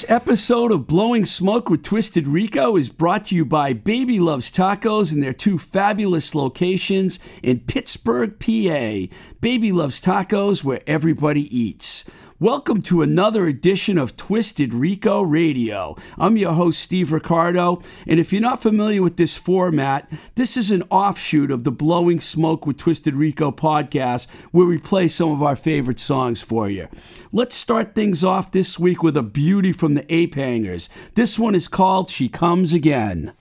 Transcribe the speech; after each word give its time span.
This 0.00 0.10
episode 0.10 0.72
of 0.72 0.86
Blowing 0.86 1.26
Smoke 1.26 1.68
with 1.68 1.82
Twisted 1.82 2.26
Rico 2.26 2.74
is 2.78 2.88
brought 2.88 3.24
to 3.26 3.34
you 3.34 3.44
by 3.44 3.74
Baby 3.74 4.18
Loves 4.18 4.50
Tacos 4.50 5.12
and 5.12 5.22
their 5.22 5.34
two 5.34 5.58
fabulous 5.58 6.34
locations 6.34 7.18
in 7.42 7.60
Pittsburgh, 7.60 8.40
PA. 8.40 9.14
Baby 9.42 9.72
Loves 9.72 10.00
Tacos, 10.00 10.64
where 10.64 10.80
everybody 10.86 11.54
eats. 11.54 12.06
Welcome 12.42 12.80
to 12.84 13.02
another 13.02 13.46
edition 13.46 13.98
of 13.98 14.16
Twisted 14.16 14.72
Rico 14.72 15.20
Radio. 15.20 15.94
I'm 16.16 16.38
your 16.38 16.54
host, 16.54 16.80
Steve 16.80 17.12
Ricardo, 17.12 17.82
and 18.06 18.18
if 18.18 18.32
you're 18.32 18.40
not 18.40 18.62
familiar 18.62 19.02
with 19.02 19.18
this 19.18 19.36
format, 19.36 20.10
this 20.36 20.56
is 20.56 20.70
an 20.70 20.82
offshoot 20.88 21.50
of 21.50 21.64
the 21.64 21.70
Blowing 21.70 22.18
Smoke 22.18 22.64
with 22.64 22.78
Twisted 22.78 23.14
Rico 23.14 23.50
podcast 23.50 24.26
where 24.52 24.64
we 24.64 24.78
play 24.78 25.06
some 25.06 25.30
of 25.30 25.42
our 25.42 25.54
favorite 25.54 26.00
songs 26.00 26.40
for 26.40 26.70
you. 26.70 26.88
Let's 27.30 27.54
start 27.54 27.94
things 27.94 28.24
off 28.24 28.52
this 28.52 28.78
week 28.78 29.02
with 29.02 29.18
a 29.18 29.22
beauty 29.22 29.74
from 29.74 29.92
the 29.92 30.10
Ape 30.10 30.34
Hangers. 30.34 30.88
This 31.16 31.38
one 31.38 31.54
is 31.54 31.68
called 31.68 32.08
She 32.08 32.30
Comes 32.30 32.72
Again. 32.72 33.34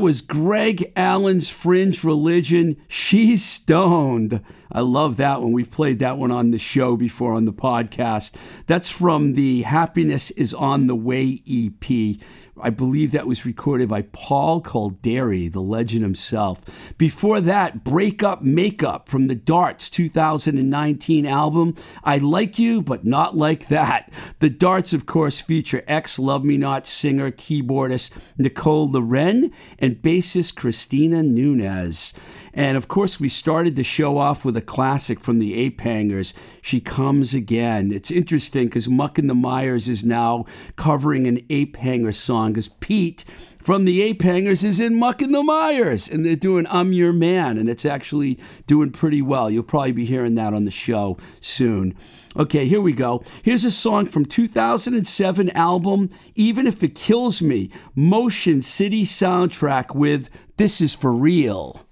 Was 0.00 0.22
Greg 0.22 0.92
Allen's 0.96 1.50
Fringe 1.50 2.02
Religion. 2.02 2.76
She's 2.88 3.44
stoned. 3.44 4.42
I 4.72 4.80
love 4.80 5.18
that 5.18 5.42
one. 5.42 5.52
We've 5.52 5.70
played 5.70 5.98
that 5.98 6.16
one 6.16 6.30
on 6.30 6.52
the 6.52 6.58
show 6.58 6.96
before 6.96 7.34
on 7.34 7.44
the 7.44 7.52
podcast. 7.52 8.34
That's 8.66 8.88
from 8.90 9.34
the 9.34 9.62
Happiness 9.62 10.30
is 10.32 10.54
on 10.54 10.86
the 10.86 10.94
Way 10.94 11.42
EP. 11.46 12.18
I 12.62 12.70
believe 12.70 13.12
that 13.12 13.26
was 13.26 13.46
recorded 13.46 13.88
by 13.88 14.02
Paul 14.02 14.62
Calderi, 14.62 15.50
the 15.50 15.60
legend 15.60 16.02
himself. 16.02 16.60
Before 16.98 17.40
that, 17.40 17.84
Break 17.84 18.22
Up 18.22 18.42
Makeup 18.42 19.08
from 19.08 19.26
the 19.26 19.34
Darts 19.34 19.90
2019 19.90 21.26
album, 21.26 21.74
I 22.04 22.18
Like 22.18 22.58
You, 22.58 22.82
but 22.82 23.04
Not 23.04 23.36
Like 23.36 23.68
That. 23.68 24.12
The 24.38 24.50
Darts, 24.50 24.92
of 24.92 25.06
course, 25.06 25.40
feature 25.40 25.84
ex 25.86 26.18
Love 26.18 26.44
Me 26.44 26.56
Not 26.56 26.86
singer, 26.86 27.30
keyboardist 27.30 28.12
Nicole 28.38 28.88
Laurenne 28.88 29.52
and 29.78 29.96
bassist 29.96 30.56
Christina 30.56 31.22
Nunez. 31.22 32.12
And 32.52 32.76
of 32.76 32.88
course, 32.88 33.20
we 33.20 33.28
started 33.28 33.76
the 33.76 33.84
show 33.84 34.18
off 34.18 34.44
with 34.44 34.56
a 34.56 34.62
classic 34.62 35.20
from 35.20 35.38
the 35.38 35.54
Ape 35.54 35.80
Hangers, 35.80 36.34
She 36.62 36.80
Comes 36.80 37.32
Again. 37.34 37.92
It's 37.92 38.10
interesting 38.10 38.66
because 38.66 38.88
Muck 38.88 39.18
and 39.18 39.30
the 39.30 39.34
Mires 39.34 39.88
is 39.88 40.04
now 40.04 40.46
covering 40.76 41.26
an 41.26 41.44
Ape 41.48 41.76
Hanger 41.76 42.12
song 42.12 42.52
because 42.52 42.68
Pete 42.68 43.24
from 43.62 43.84
the 43.84 44.00
Ape 44.02 44.22
Hangers 44.22 44.64
is 44.64 44.80
in 44.80 44.98
Muck 44.98 45.20
and 45.20 45.34
the 45.34 45.42
Mires, 45.42 46.08
and 46.08 46.24
they're 46.24 46.34
doing 46.34 46.66
I'm 46.70 46.92
Your 46.92 47.12
Man, 47.12 47.58
and 47.58 47.68
it's 47.68 47.84
actually 47.84 48.38
doing 48.66 48.90
pretty 48.90 49.20
well. 49.20 49.50
You'll 49.50 49.62
probably 49.62 49.92
be 49.92 50.06
hearing 50.06 50.34
that 50.36 50.54
on 50.54 50.64
the 50.64 50.70
show 50.70 51.18
soon. 51.40 51.94
Okay, 52.36 52.66
here 52.66 52.80
we 52.80 52.92
go. 52.92 53.22
Here's 53.42 53.64
a 53.64 53.70
song 53.70 54.06
from 54.06 54.24
2007 54.24 55.50
album, 55.50 56.10
Even 56.34 56.66
If 56.66 56.82
It 56.82 56.94
Kills 56.94 57.42
Me, 57.42 57.70
Motion 57.94 58.62
City 58.62 59.04
soundtrack 59.04 59.94
with 59.94 60.30
This 60.56 60.80
Is 60.80 60.94
For 60.94 61.12
Real. 61.12 61.84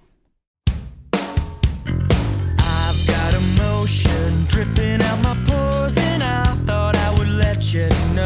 You 7.71 7.87
know. 8.15 8.18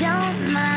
Don't 0.00 0.52
mind. 0.52 0.73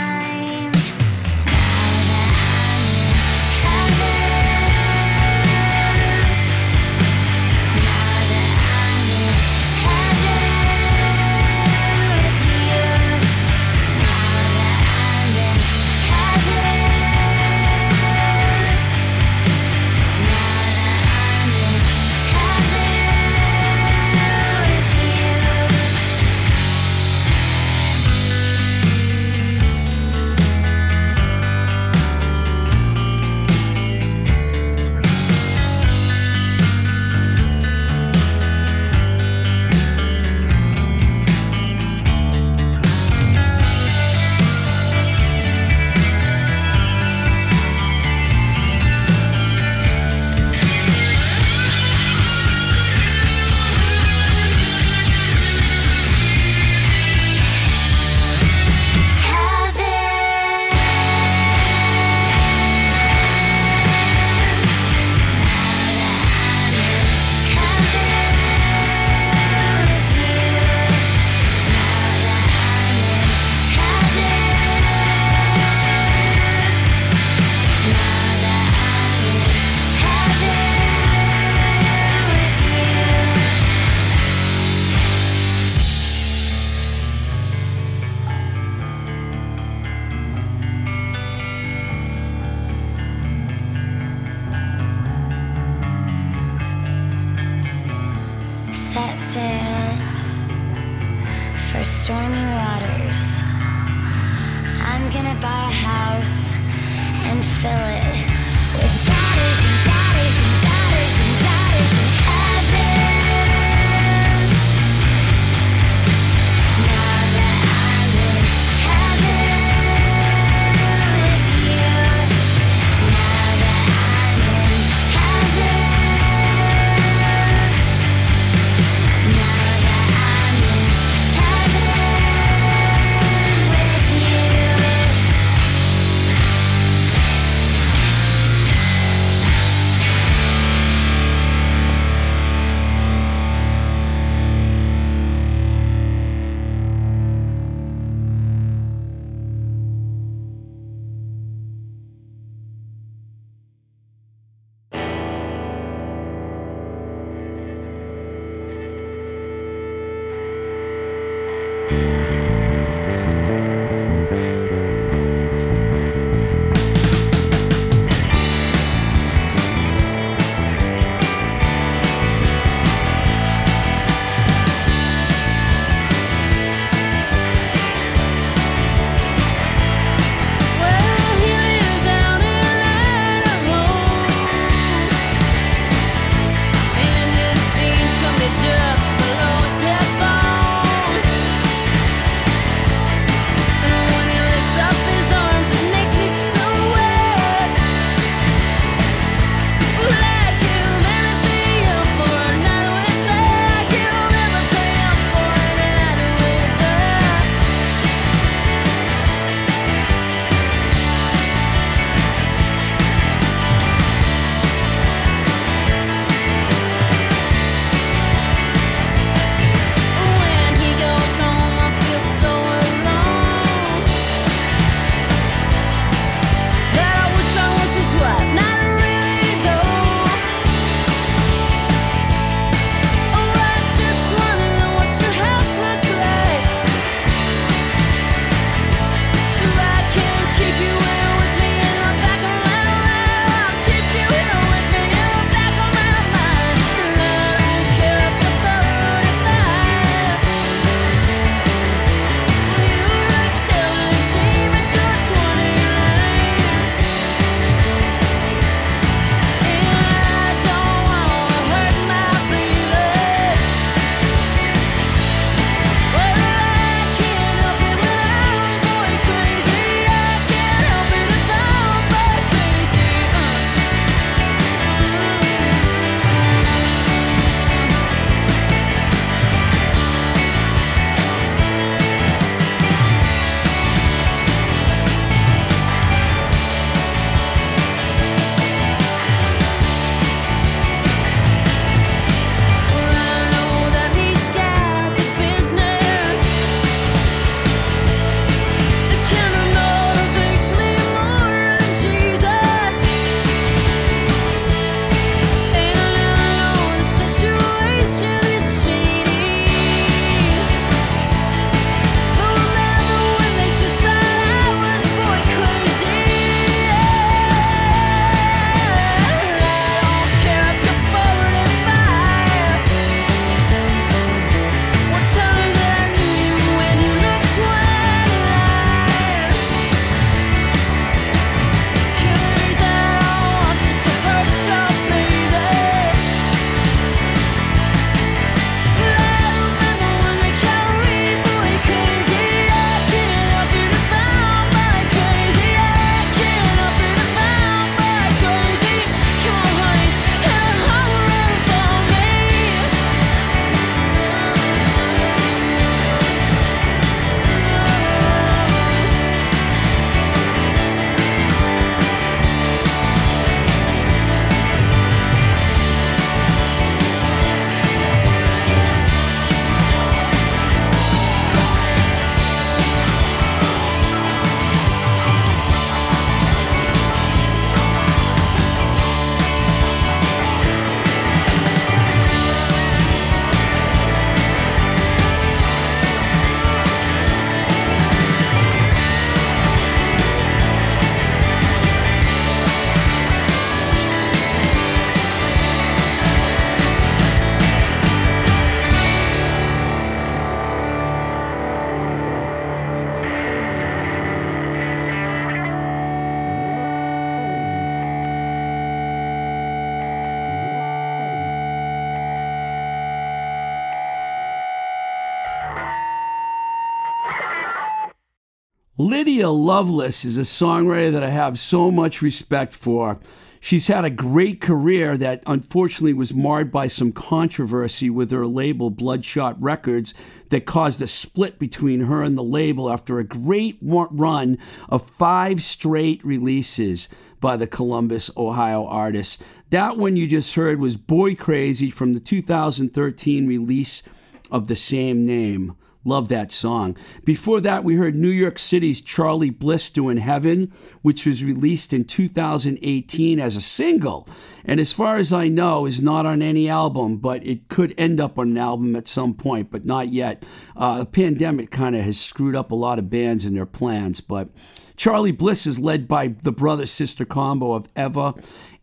Lydia 419.48 419.66
Loveless 419.66 420.26
is 420.26 420.38
a 420.38 420.42
songwriter 420.42 421.14
that 421.14 421.24
I 421.24 421.30
have 421.30 421.58
so 421.58 421.90
much 421.90 422.22
respect 422.22 422.74
for. 422.74 423.18
She's 423.62 423.88
had 423.88 424.04
a 424.04 424.10
great 424.10 424.60
career 424.60 425.16
that 425.18 425.42
unfortunately 425.48 426.12
was 426.12 426.34
marred 426.34 426.70
by 426.70 426.88
some 426.88 427.14
controversy 427.14 428.10
with 428.10 428.30
her 428.32 428.46
label 428.46 428.90
Bloodshot 428.90 429.56
Records 429.62 430.14
that 430.50 430.66
caused 430.66 431.02
a 431.02 431.08
split 431.08 431.60
between 431.60 432.02
her 432.02 432.22
and 432.22 432.38
the 432.38 432.44
label 432.44 432.92
after 432.92 433.20
a 433.20 433.24
great 433.24 433.78
run 433.82 434.58
of 434.90 435.10
five 435.10 435.64
straight 435.64 436.26
releases 436.26 437.08
by 437.40 437.56
the 437.56 437.68
Columbus, 437.68 438.30
Ohio 438.36 438.86
artist. 438.86 439.42
That 439.70 439.98
one 439.98 440.18
you 440.18 440.28
just 440.28 440.56
heard 440.56 440.82
was 440.82 440.98
Boy 440.98 441.36
Crazy 441.36 441.90
from 441.90 442.14
the 442.14 442.20
2013 442.20 443.48
release 443.48 444.04
of 444.52 444.68
the 444.68 444.76
same 444.76 445.26
name. 445.26 445.78
Love 446.08 446.30
that 446.30 446.54
song. 446.54 446.96
Before 447.26 447.60
that, 447.60 447.84
we 447.84 447.96
heard 447.96 448.16
New 448.16 448.30
York 448.30 448.58
City's 448.60 449.02
Charly 449.02 449.50
Bliss 449.50 449.90
doing 449.90 450.16
Heaven, 450.16 450.72
which 451.02 451.26
was 451.26 451.44
released 451.44 451.92
in 451.92 452.06
2018 452.06 453.42
as 453.42 453.58
a 453.58 453.62
single. 453.62 454.26
And 454.64 454.80
as 454.80 454.94
far 454.94 455.18
as 455.18 455.34
I 455.34 455.50
know, 455.50 455.86
is 455.86 456.02
not 456.02 456.26
on 456.26 456.42
any 456.42 456.70
album, 456.70 457.18
but 457.18 457.46
it 457.46 457.68
could 457.68 457.94
end 457.98 458.22
up 458.22 458.40
on 458.40 458.52
an 458.52 458.58
album 458.58 458.96
at 458.96 459.10
some 459.10 459.34
point, 459.34 459.70
but 459.70 459.84
not 459.84 460.08
yet. 460.14 460.44
Uh, 460.78 461.00
the 461.00 461.06
pandemic 461.06 461.72
kind 461.72 461.94
of 461.94 462.06
has 462.06 462.18
screwed 462.18 462.56
up 462.56 462.72
a 462.72 462.76
lot 462.76 463.00
of 463.00 463.10
bands 463.10 463.44
and 463.44 463.58
their 463.58 463.66
plans, 463.66 464.22
but 464.22 464.48
Charly 464.96 465.38
Bliss 465.38 465.68
is 465.68 465.78
led 465.78 466.08
by 466.08 466.30
the 466.42 466.54
brother 466.54 466.86
sister 466.86 467.26
combo 467.26 467.74
of 467.74 467.90
Eva 467.98 468.34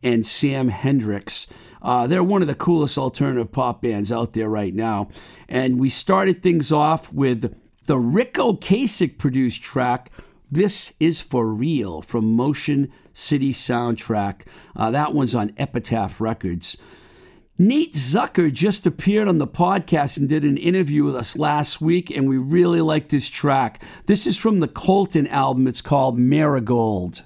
and 0.03 0.27
Sam 0.27 0.69
Hendricks. 0.69 1.47
Uh, 1.85 2.07
they're 2.07 2.25
one 2.25 2.41
of 2.41 2.49
the 2.49 2.55
coolest 2.55 2.97
alternative 2.97 3.53
pop 3.53 3.83
bands 3.83 4.11
out 4.11 4.33
there 4.33 4.49
right 4.49 4.75
now. 4.75 5.09
And 5.49 5.79
we 5.79 5.91
started 5.91 6.43
things 6.43 6.73
off 6.73 7.13
with 7.13 7.55
the 7.87 7.99
Ric 7.99 8.35
Ocasek 8.35 9.19
produced 9.19 9.63
track, 9.63 10.11
This 10.51 10.95
Is 10.99 11.21
For 11.21 11.47
Real, 11.47 12.01
from 12.01 12.35
Motion 12.35 12.91
City 13.13 13.53
Soundtrack. 13.53 14.47
Uh, 14.75 14.91
that 14.91 15.13
one's 15.13 15.35
on 15.35 15.53
Epitaph 15.59 16.21
Records. 16.21 16.79
Nate 17.57 17.93
Zucker 17.95 18.53
just 18.53 18.85
appeared 18.85 19.29
on 19.29 19.39
the 19.39 19.47
podcast 19.47 20.17
and 20.17 20.29
did 20.29 20.43
an 20.43 20.57
interview 20.57 21.05
with 21.05 21.15
us 21.15 21.37
last 21.37 21.81
week, 21.81 22.11
and 22.11 22.29
we 22.29 22.37
really 22.37 22.81
like 22.81 23.11
this 23.11 23.29
track. 23.29 23.81
This 24.07 24.27
is 24.27 24.37
from 24.37 24.59
the 24.59 24.67
Colton 24.67 25.29
album. 25.29 25.69
It's 25.69 25.83
called 25.83 26.19
Marigold. 26.19 27.23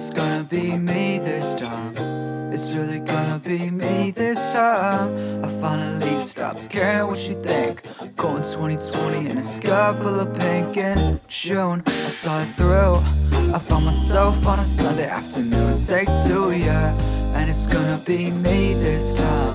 It's 0.00 0.08
gonna 0.08 0.42
be 0.42 0.78
me 0.78 1.18
this 1.18 1.54
time. 1.54 1.94
It's 2.50 2.72
really 2.72 3.00
gonna 3.00 3.38
be 3.38 3.68
me 3.70 4.10
this 4.10 4.50
time. 4.50 5.44
I 5.44 5.48
finally 5.60 6.18
stopped 6.20 6.70
caring 6.70 7.06
what 7.06 7.28
you 7.28 7.34
think. 7.34 7.82
Going 8.16 8.42
2020 8.42 9.28
in 9.28 9.36
a 9.36 9.40
sky 9.42 9.92
full 10.00 10.20
of 10.20 10.32
pink 10.38 10.78
in 10.78 11.20
June. 11.28 11.82
I 11.86 11.90
saw 11.90 12.40
it 12.40 12.48
through. 12.56 12.96
I 13.54 13.58
found 13.58 13.84
myself 13.84 14.46
on 14.46 14.60
a 14.60 14.64
Sunday 14.64 15.06
afternoon. 15.06 15.76
Take 15.76 16.08
two, 16.24 16.52
yeah. 16.52 16.96
And 17.34 17.50
it's 17.50 17.66
gonna 17.66 17.98
be 17.98 18.30
me 18.30 18.72
this 18.72 19.12
time. 19.12 19.54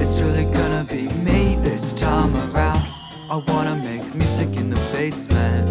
It's 0.00 0.20
really 0.20 0.44
gonna 0.44 0.84
be 0.84 1.08
me 1.26 1.56
this 1.62 1.92
time 1.94 2.36
around. 2.36 2.86
I 3.28 3.42
wanna 3.48 3.74
make 3.74 4.14
music 4.14 4.54
in 4.54 4.70
the 4.70 4.80
basement. 4.92 5.66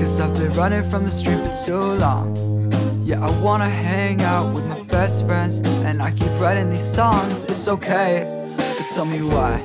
Cause 0.00 0.18
I've 0.18 0.34
been 0.34 0.52
running 0.54 0.82
from 0.82 1.04
the 1.04 1.12
street 1.12 1.38
for 1.38 1.64
too 1.64 1.78
long. 1.78 2.59
Yeah, 3.10 3.26
I 3.26 3.30
wanna 3.40 3.68
hang 3.68 4.22
out 4.22 4.54
with 4.54 4.64
my 4.68 4.80
best 4.82 5.26
friends, 5.26 5.62
and 5.62 6.00
I 6.00 6.12
keep 6.12 6.30
writing 6.38 6.70
these 6.70 6.94
songs. 6.94 7.42
It's 7.42 7.66
okay, 7.66 8.54
but 8.56 8.86
tell 8.94 9.04
me 9.04 9.20
why. 9.20 9.60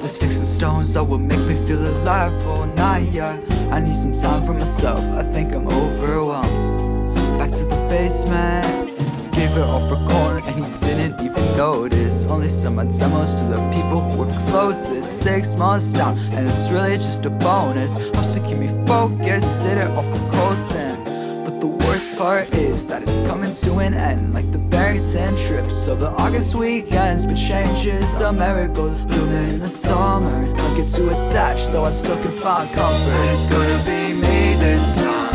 The 0.00 0.08
sticks 0.08 0.38
and 0.38 0.46
stones 0.48 0.96
are 0.96 1.04
what 1.04 1.20
make 1.20 1.38
me 1.38 1.54
feel 1.68 1.78
alive 1.86 2.34
all 2.48 2.66
night. 2.66 3.08
Yeah, 3.12 3.38
I 3.70 3.78
need 3.78 3.94
some 3.94 4.12
time 4.12 4.44
for 4.44 4.54
myself. 4.54 4.98
I 5.14 5.22
think 5.22 5.54
I'm 5.54 5.68
overwhelmed. 5.68 7.14
Back 7.38 7.52
to 7.52 7.64
the 7.64 7.76
basement. 7.88 8.88
Gave 9.30 9.56
it 9.56 9.62
all 9.62 9.86
for 9.88 9.94
corn, 10.10 10.42
and 10.42 10.56
he 10.56 10.84
didn't 10.84 11.20
even 11.20 11.44
notice. 11.56 12.24
Only 12.24 12.48
sent 12.48 12.74
my 12.74 12.86
demos 12.86 13.36
to 13.36 13.44
the 13.44 13.60
people 13.72 14.00
who 14.00 14.24
were 14.24 14.50
closest. 14.50 15.22
Six 15.22 15.54
months 15.54 15.92
down, 15.92 16.18
and 16.32 16.48
it's 16.48 16.68
really 16.72 16.96
just 16.96 17.24
a 17.24 17.30
bonus. 17.30 17.94
Helps 17.94 18.32
to 18.32 18.40
keep 18.40 18.58
me 18.58 18.66
focused. 18.84 19.56
Did 19.60 19.78
it 19.78 19.90
all 19.90 20.02
for 20.02 20.32
Colton. 20.32 20.89
Worst 22.00 22.16
part 22.16 22.54
is 22.54 22.86
that 22.86 23.02
it's 23.02 23.22
coming 23.24 23.50
to 23.50 23.78
an 23.80 23.92
end 23.92 24.32
Like 24.32 24.50
the 24.52 24.58
Barrington 24.72 25.36
trip 25.36 25.70
So 25.70 25.94
the 25.94 26.08
August 26.08 26.54
weekends 26.54 27.26
But 27.26 27.34
changes 27.34 28.20
a 28.20 28.32
marigold 28.32 29.06
blooming 29.06 29.50
in 29.50 29.58
the 29.60 29.68
summer. 29.68 30.46
Don't 30.56 30.76
get 30.78 30.88
too 30.88 31.10
attached 31.10 31.70
Though 31.72 31.84
I 31.84 31.90
still 31.90 32.16
can 32.22 32.32
find 32.40 32.70
comfort. 32.72 33.26
It's 33.28 33.46
gonna 33.48 33.82
be 33.84 34.14
me 34.14 34.54
this 34.64 34.96
time. 34.96 35.34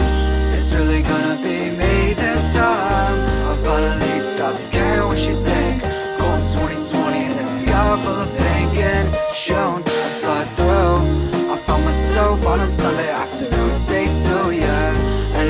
It's 0.56 0.74
really 0.74 1.04
gonna 1.04 1.38
be 1.44 1.70
me 1.78 2.14
this 2.16 2.56
time. 2.56 3.18
I 3.52 3.56
finally 3.64 4.20
stopped 4.20 4.72
caring 4.72 5.08
what 5.08 5.20
you 5.30 5.36
think. 5.46 5.84
Going 6.18 6.42
2020 6.42 7.26
in 7.26 7.38
a 7.38 7.44
sky 7.44 8.02
full 8.04 8.22
of 8.26 8.38
pink 8.38 8.74
and 8.80 9.08
shown 9.36 9.84
I 9.86 10.42
it 10.42 10.50
through 10.58 11.54
I 11.54 11.58
found 11.68 11.86
myself 11.86 12.44
on 12.48 12.60
a 12.62 12.68
Sunday 12.68 13.10
afternoon 13.10 13.76
Say 13.76 14.06
two, 14.08 14.52
yeah 14.52 14.95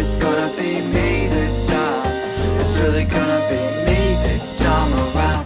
it's 0.06 0.18
gonna 0.18 0.54
be 0.56 0.82
me 0.82 1.28
this 1.30 1.68
time. 1.68 2.06
It's 2.60 2.78
really 2.78 3.06
gonna 3.06 3.42
be 3.50 3.75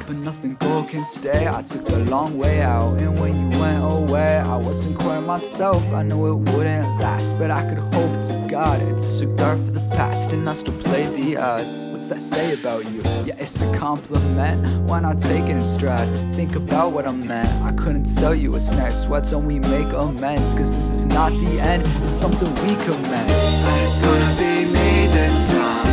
But 0.10 0.18
nothing 0.18 0.56
gold 0.56 0.90
can 0.90 1.04
stay. 1.04 1.48
I 1.48 1.62
took 1.62 1.86
the 1.86 2.00
long 2.06 2.36
way 2.36 2.64
out 2.64 2.98
And 3.00 3.20
when 3.20 3.52
you 3.52 3.60
went 3.60 3.84
away 3.84 4.38
I 4.40 4.56
wasn't 4.56 4.98
quite 4.98 5.20
myself. 5.20 5.86
I 5.94 6.02
knew 6.02 6.32
it 6.32 6.52
wouldn't 6.52 7.00
last 7.00 7.38
But 7.38 7.52
I 7.52 7.62
could 7.70 7.78
hope 7.78 8.18
to 8.28 8.46
God 8.50 8.82
It's 8.82 9.06
a 9.06 9.08
disregard 9.08 9.60
for 9.60 9.70
the 9.70 9.88
past 9.96 10.34
And 10.34 10.50
I 10.50 10.54
still 10.54 10.74
play 10.80 11.06
the 11.16 11.38
odds. 11.38 11.86
What's 11.86 12.08
that 12.08 12.22
say 12.22 12.56
about 12.56 12.90
you? 12.92 13.04
Yeah, 13.24 13.36
it's 13.38 13.62
a 13.62 13.72
compliment. 13.78 14.82
Why 14.90 15.00
not 15.00 15.20
take 15.20 15.44
it 15.44 15.52
in 15.52 15.64
stride? 15.64 16.10
Think 16.34 16.56
about 16.56 16.92
what 16.92 17.06
I 17.06 17.12
meant. 17.12 17.48
I 17.62 17.72
couldn't 17.74 18.06
tell 18.06 18.34
you 18.34 18.50
what's 18.50 18.72
next. 18.72 19.06
Why 19.10 19.20
don't 19.20 19.46
we 19.46 19.60
make 19.60 19.94
amends? 19.94 20.56
Cause 20.56 20.74
this 20.74 20.90
is 20.90 21.06
not 21.06 21.32
the 21.34 21.60
end. 21.60 21.84
It's 22.04 22.12
something 22.12 22.50
we 22.66 22.74
commend 22.84 23.30
And 23.30 23.82
it's 23.84 24.00
gonna 24.00 24.36
be 24.40 24.66
me 24.74 25.06
this 25.14 25.52
time. 25.52 25.86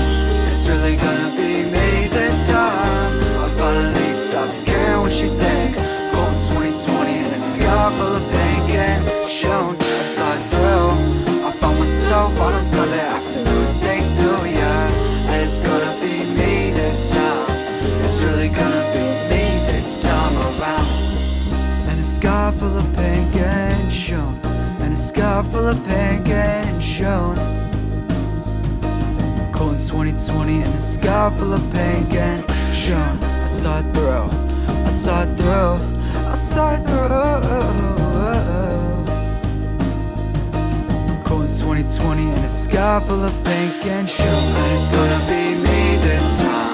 It's 0.49 0.67
really 0.67 0.97
gonna 0.97 1.37
be 1.37 1.46
stopped 4.47 4.67
caring 4.67 5.01
what 5.01 5.23
you 5.23 5.31
think. 5.39 5.77
Going 6.13 6.35
2020 6.35 7.19
in 7.19 7.25
a 7.27 7.39
sky 7.39 7.91
full 7.97 8.17
of 8.17 8.23
pink. 8.31 8.71
And 8.71 9.31
shown 9.31 9.77
I 9.77 10.03
saw 10.03 10.35
it 10.35 10.43
through 10.51 11.45
I 11.47 11.53
found 11.53 11.79
myself 11.79 12.39
on 12.41 12.55
a 12.55 12.61
Sunday 12.61 13.01
afternoon. 13.01 13.69
Say 13.69 13.99
yeah 14.53 15.31
And 15.31 15.43
it's 15.43 15.61
gonna 15.61 15.95
be 16.01 16.25
me 16.39 16.71
this 16.73 17.13
time. 17.13 17.47
It's 18.03 18.23
really 18.23 18.49
gonna 18.49 18.85
be 18.93 19.05
me 19.31 19.45
this 19.67 20.03
time 20.03 20.37
around. 20.37 20.87
And 21.89 22.01
a 22.01 22.05
sky 22.05 22.53
full 22.59 22.77
of 22.77 22.87
pink. 22.97 23.37
And 23.37 23.93
shown. 23.93 24.41
And 24.81 24.93
a 24.93 24.97
sky 24.97 25.43
full 25.43 25.67
of 25.67 25.79
pink. 25.87 26.29
And 26.29 26.83
shown. 26.83 27.37
Cold 29.53 29.75
in 29.75 29.79
2020 29.79 30.61
in 30.63 30.73
a 30.73 30.83
sky 30.83 31.35
full 31.39 31.53
of 31.53 31.63
pink. 31.73 32.13
And 32.15 32.45
shown 32.75 33.19
I 33.47 33.49
saw 33.49 33.79
it 33.79 33.95
through 33.95 34.16
It 35.19 35.35
through 35.39 35.79
it 36.75 36.83
through. 36.87 37.07
Cold 41.25 41.47
in 41.47 41.53
2020 41.53 42.23
in 42.23 42.45
a 42.45 42.51
sky 42.51 43.03
full 43.07 43.25
of 43.25 43.33
pink 43.45 43.87
and 43.87 44.09
shown 44.09 44.29
And 44.29 44.73
it's 44.73 44.89
gonna 44.91 45.21
be 45.27 45.55
me 45.65 45.97
this 46.05 46.41
time 46.41 46.66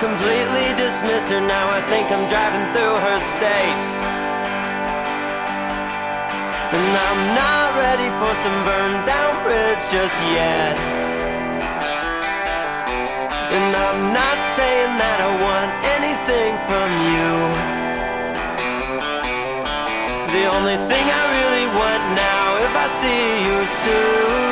completely 0.00 0.72
dismissed 0.80 1.28
her. 1.28 1.44
Now 1.44 1.68
I 1.68 1.84
think 1.92 2.08
I'm 2.08 2.26
driving 2.26 2.64
through 2.72 2.96
her 3.04 3.18
state. 3.36 3.84
And 6.72 6.92
I'm 7.04 7.22
not 7.36 7.68
ready 7.76 8.08
for 8.16 8.32
some 8.40 8.58
burned 8.64 9.04
down 9.04 9.44
bridge 9.44 9.84
just 9.92 10.16
yet. 10.32 10.76
And 13.52 13.70
I'm 13.76 14.00
not 14.16 14.38
saying 14.56 14.92
that 15.04 15.18
I 15.20 15.30
want 15.46 15.70
anything 15.96 16.52
from 16.64 16.90
you. 17.12 17.34
The 20.32 20.44
only 20.56 20.78
thing 20.88 21.04
I 21.20 21.24
really 21.36 21.66
want 21.76 22.04
now, 22.16 22.46
if 22.64 22.72
I 22.72 22.86
see 23.02 23.24
you 23.44 23.58
soon, 23.84 24.49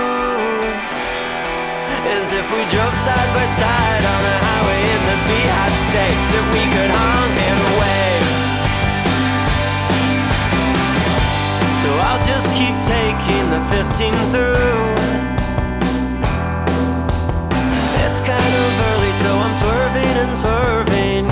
is 2.16 2.32
if 2.32 2.46
we 2.52 2.64
drove 2.72 2.94
side 2.96 3.30
by 3.36 3.46
side 3.60 4.04
on 4.04 4.22
a 4.24 4.36
highway 4.46 4.82
in 4.96 5.02
the 5.10 5.18
beehive 5.28 5.76
state, 5.88 6.20
that 6.32 6.46
we 6.54 6.62
could 6.74 6.90
honk 6.90 7.36
and 7.48 7.60
wave. 7.80 8.28
So 11.82 11.88
I'll 12.08 12.24
just 12.24 12.48
keep 12.56 12.76
taking 12.96 13.44
the 13.52 13.60
15 13.68 14.14
through. 14.32 14.96
It's 18.04 18.20
kind 18.20 18.54
of 18.64 18.70
early, 18.88 19.12
so 19.22 19.30
I'm 19.44 19.54
swerving 19.62 20.14
and 20.24 20.32
swerving. 20.42 21.24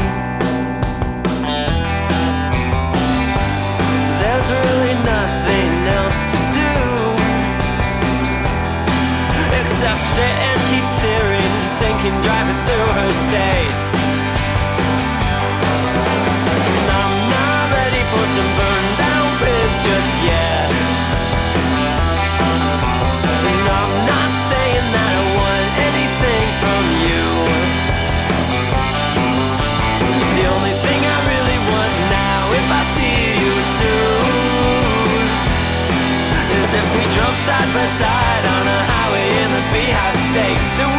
There's 4.21 4.49
really 4.53 4.95
nothing 5.15 5.73
else 6.01 6.23
to 6.33 6.39
do 6.61 6.75
except 9.61 10.03
sit 10.17 10.46
thinking, 12.07 12.23
driving 12.23 12.61
through 12.67 12.89
her 12.99 13.11
state. 13.27 13.75
And 16.77 16.87
I'm 16.91 17.17
not 17.35 17.65
ready 17.75 18.03
for 18.11 18.25
some 18.35 18.51
burned 18.59 18.95
down 18.99 19.27
bridge 19.43 19.77
just 19.87 20.13
yet. 20.23 20.69
And 23.51 23.67
I'm 23.67 23.95
not 24.07 24.31
saying 24.51 24.87
that 24.95 25.13
I 25.19 25.25
want 25.35 25.71
anything 25.89 26.47
from 26.63 26.85
you. 27.07 27.25
The 30.37 30.47
only 30.47 30.75
thing 30.85 31.01
I 31.03 31.19
really 31.33 31.59
want 31.71 31.95
now, 32.13 32.43
if 32.61 32.67
I 32.71 32.83
see 32.95 33.19
you 33.43 33.55
soon, 33.81 35.27
is 36.55 36.71
if 36.71 36.89
we 36.95 37.03
drove 37.15 37.37
side 37.47 37.71
by 37.75 37.87
side 37.99 38.45
on 38.47 38.65
a 38.67 38.81
highway 38.95 39.29
in 39.43 39.49
the 39.57 39.63
beehive 39.73 40.19
state, 40.31 40.96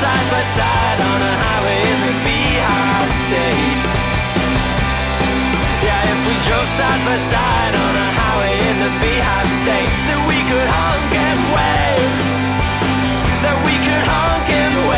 side 0.00 0.28
by 0.32 0.44
side 0.56 1.00
on 1.12 1.20
a 1.20 1.34
highway 1.44 1.80
in 1.92 1.98
the 2.08 2.14
beehive 2.24 3.12
state. 3.24 3.82
Yeah, 5.84 6.12
if 6.12 6.20
we 6.24 6.34
drove 6.48 6.68
side 6.78 7.02
by 7.04 7.18
side 7.28 7.74
on 7.84 7.94
a 8.06 8.08
highway 8.16 8.54
in 8.70 8.76
the 8.80 8.92
beehive 9.02 9.50
state, 9.60 9.92
that 10.08 10.20
we 10.24 10.38
could 10.48 10.68
honk 10.72 11.10
and 11.28 11.40
wave. 11.52 12.14
That 13.44 13.58
we 13.68 13.76
could 13.76 14.06
honk 14.08 14.48
and 14.48 14.74
wave. 14.88 14.89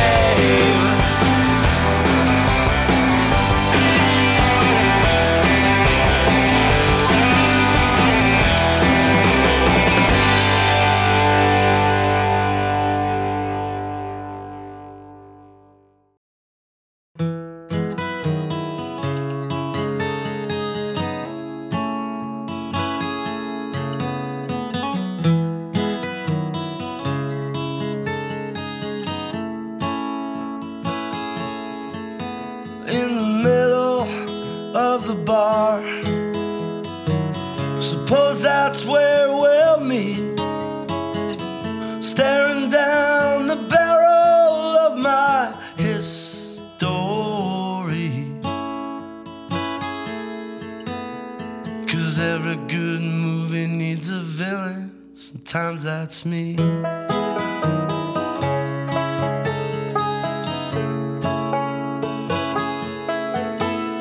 That's 56.12 56.26
me. 56.26 56.56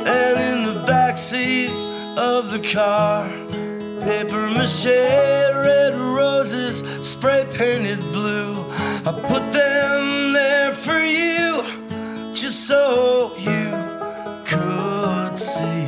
And 0.06 0.38
in 0.50 0.60
the 0.66 0.84
backseat 0.86 1.72
of 2.18 2.52
the 2.52 2.60
car, 2.60 3.30
paper 4.02 4.50
mache, 4.50 4.88
red 4.88 5.96
roses, 5.96 6.84
spray 7.02 7.48
painted 7.50 8.02
blue. 8.12 8.66
I 9.06 9.14
put 9.32 9.50
them 9.54 10.34
there 10.34 10.74
for 10.74 11.02
you, 11.02 11.64
just 12.34 12.68
so 12.68 13.32
you 13.38 13.72
could 14.46 15.40
see 15.40 15.81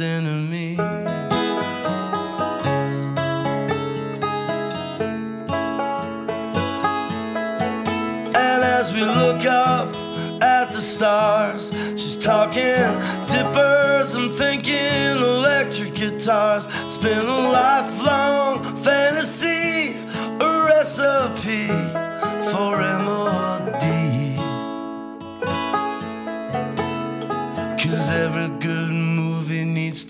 enemy. 0.00 0.76
And 8.34 8.64
as 8.78 8.92
we 8.92 9.02
look 9.02 9.44
up 9.46 9.94
at 10.42 10.72
the 10.72 10.80
stars, 10.80 11.70
she's 11.92 12.16
talking 12.16 12.98
dippers. 13.26 14.14
I'm 14.14 14.32
thinking 14.32 15.16
electric 15.16 15.94
guitars. 15.94 16.66
It's 16.84 16.96
been 16.96 17.26
a 17.26 17.50
lifelong 17.50 18.62
fantasy, 18.76 19.96
a 20.40 20.64
recipe 20.66 21.83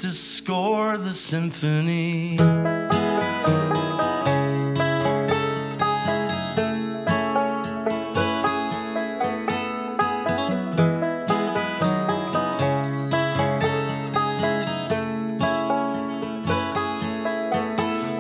to 0.05 0.11
score 0.11 0.99
the 0.99 1.15
symphony. 1.15 2.37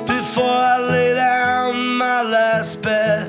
Before 0.06 0.42
I 0.42 0.78
lay 0.90 1.12
down 1.12 1.98
my 1.98 2.22
last 2.22 2.80
bet, 2.80 3.28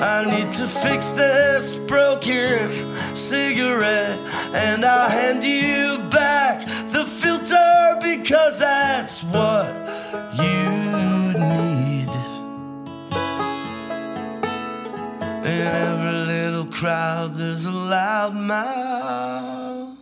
I 0.00 0.24
need 0.24 0.50
to 0.52 0.66
fix 0.66 1.12
this 1.12 1.76
broken 1.76 2.96
cigarette, 3.14 4.18
and 4.54 4.86
I'll 4.86 5.10
hand 5.10 5.44
you 5.44 5.81
because 8.00 8.58
that's 8.60 9.24
what 9.24 9.74
you 10.34 10.70
need. 11.34 12.10
In 15.44 15.66
every 15.66 16.12
little 16.26 16.66
crowd, 16.66 17.34
there's 17.34 17.66
a 17.66 17.72
loud 17.72 18.34
mouth 18.34 19.98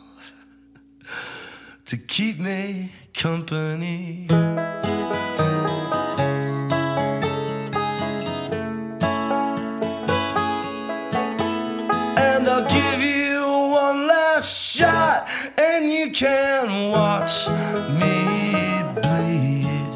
to 1.87 1.97
keep 1.97 2.39
me 2.39 2.93
company. 3.15 4.27
Can 16.21 16.91
watch 16.91 17.49
me 17.99 18.83
bleed. 19.01 19.93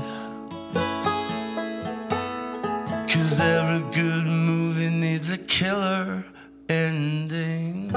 Cause 3.10 3.42
every 3.42 3.80
good 3.92 4.24
movie 4.24 4.88
needs 4.88 5.30
a 5.30 5.36
killer 5.36 6.24
ending. 6.70 7.88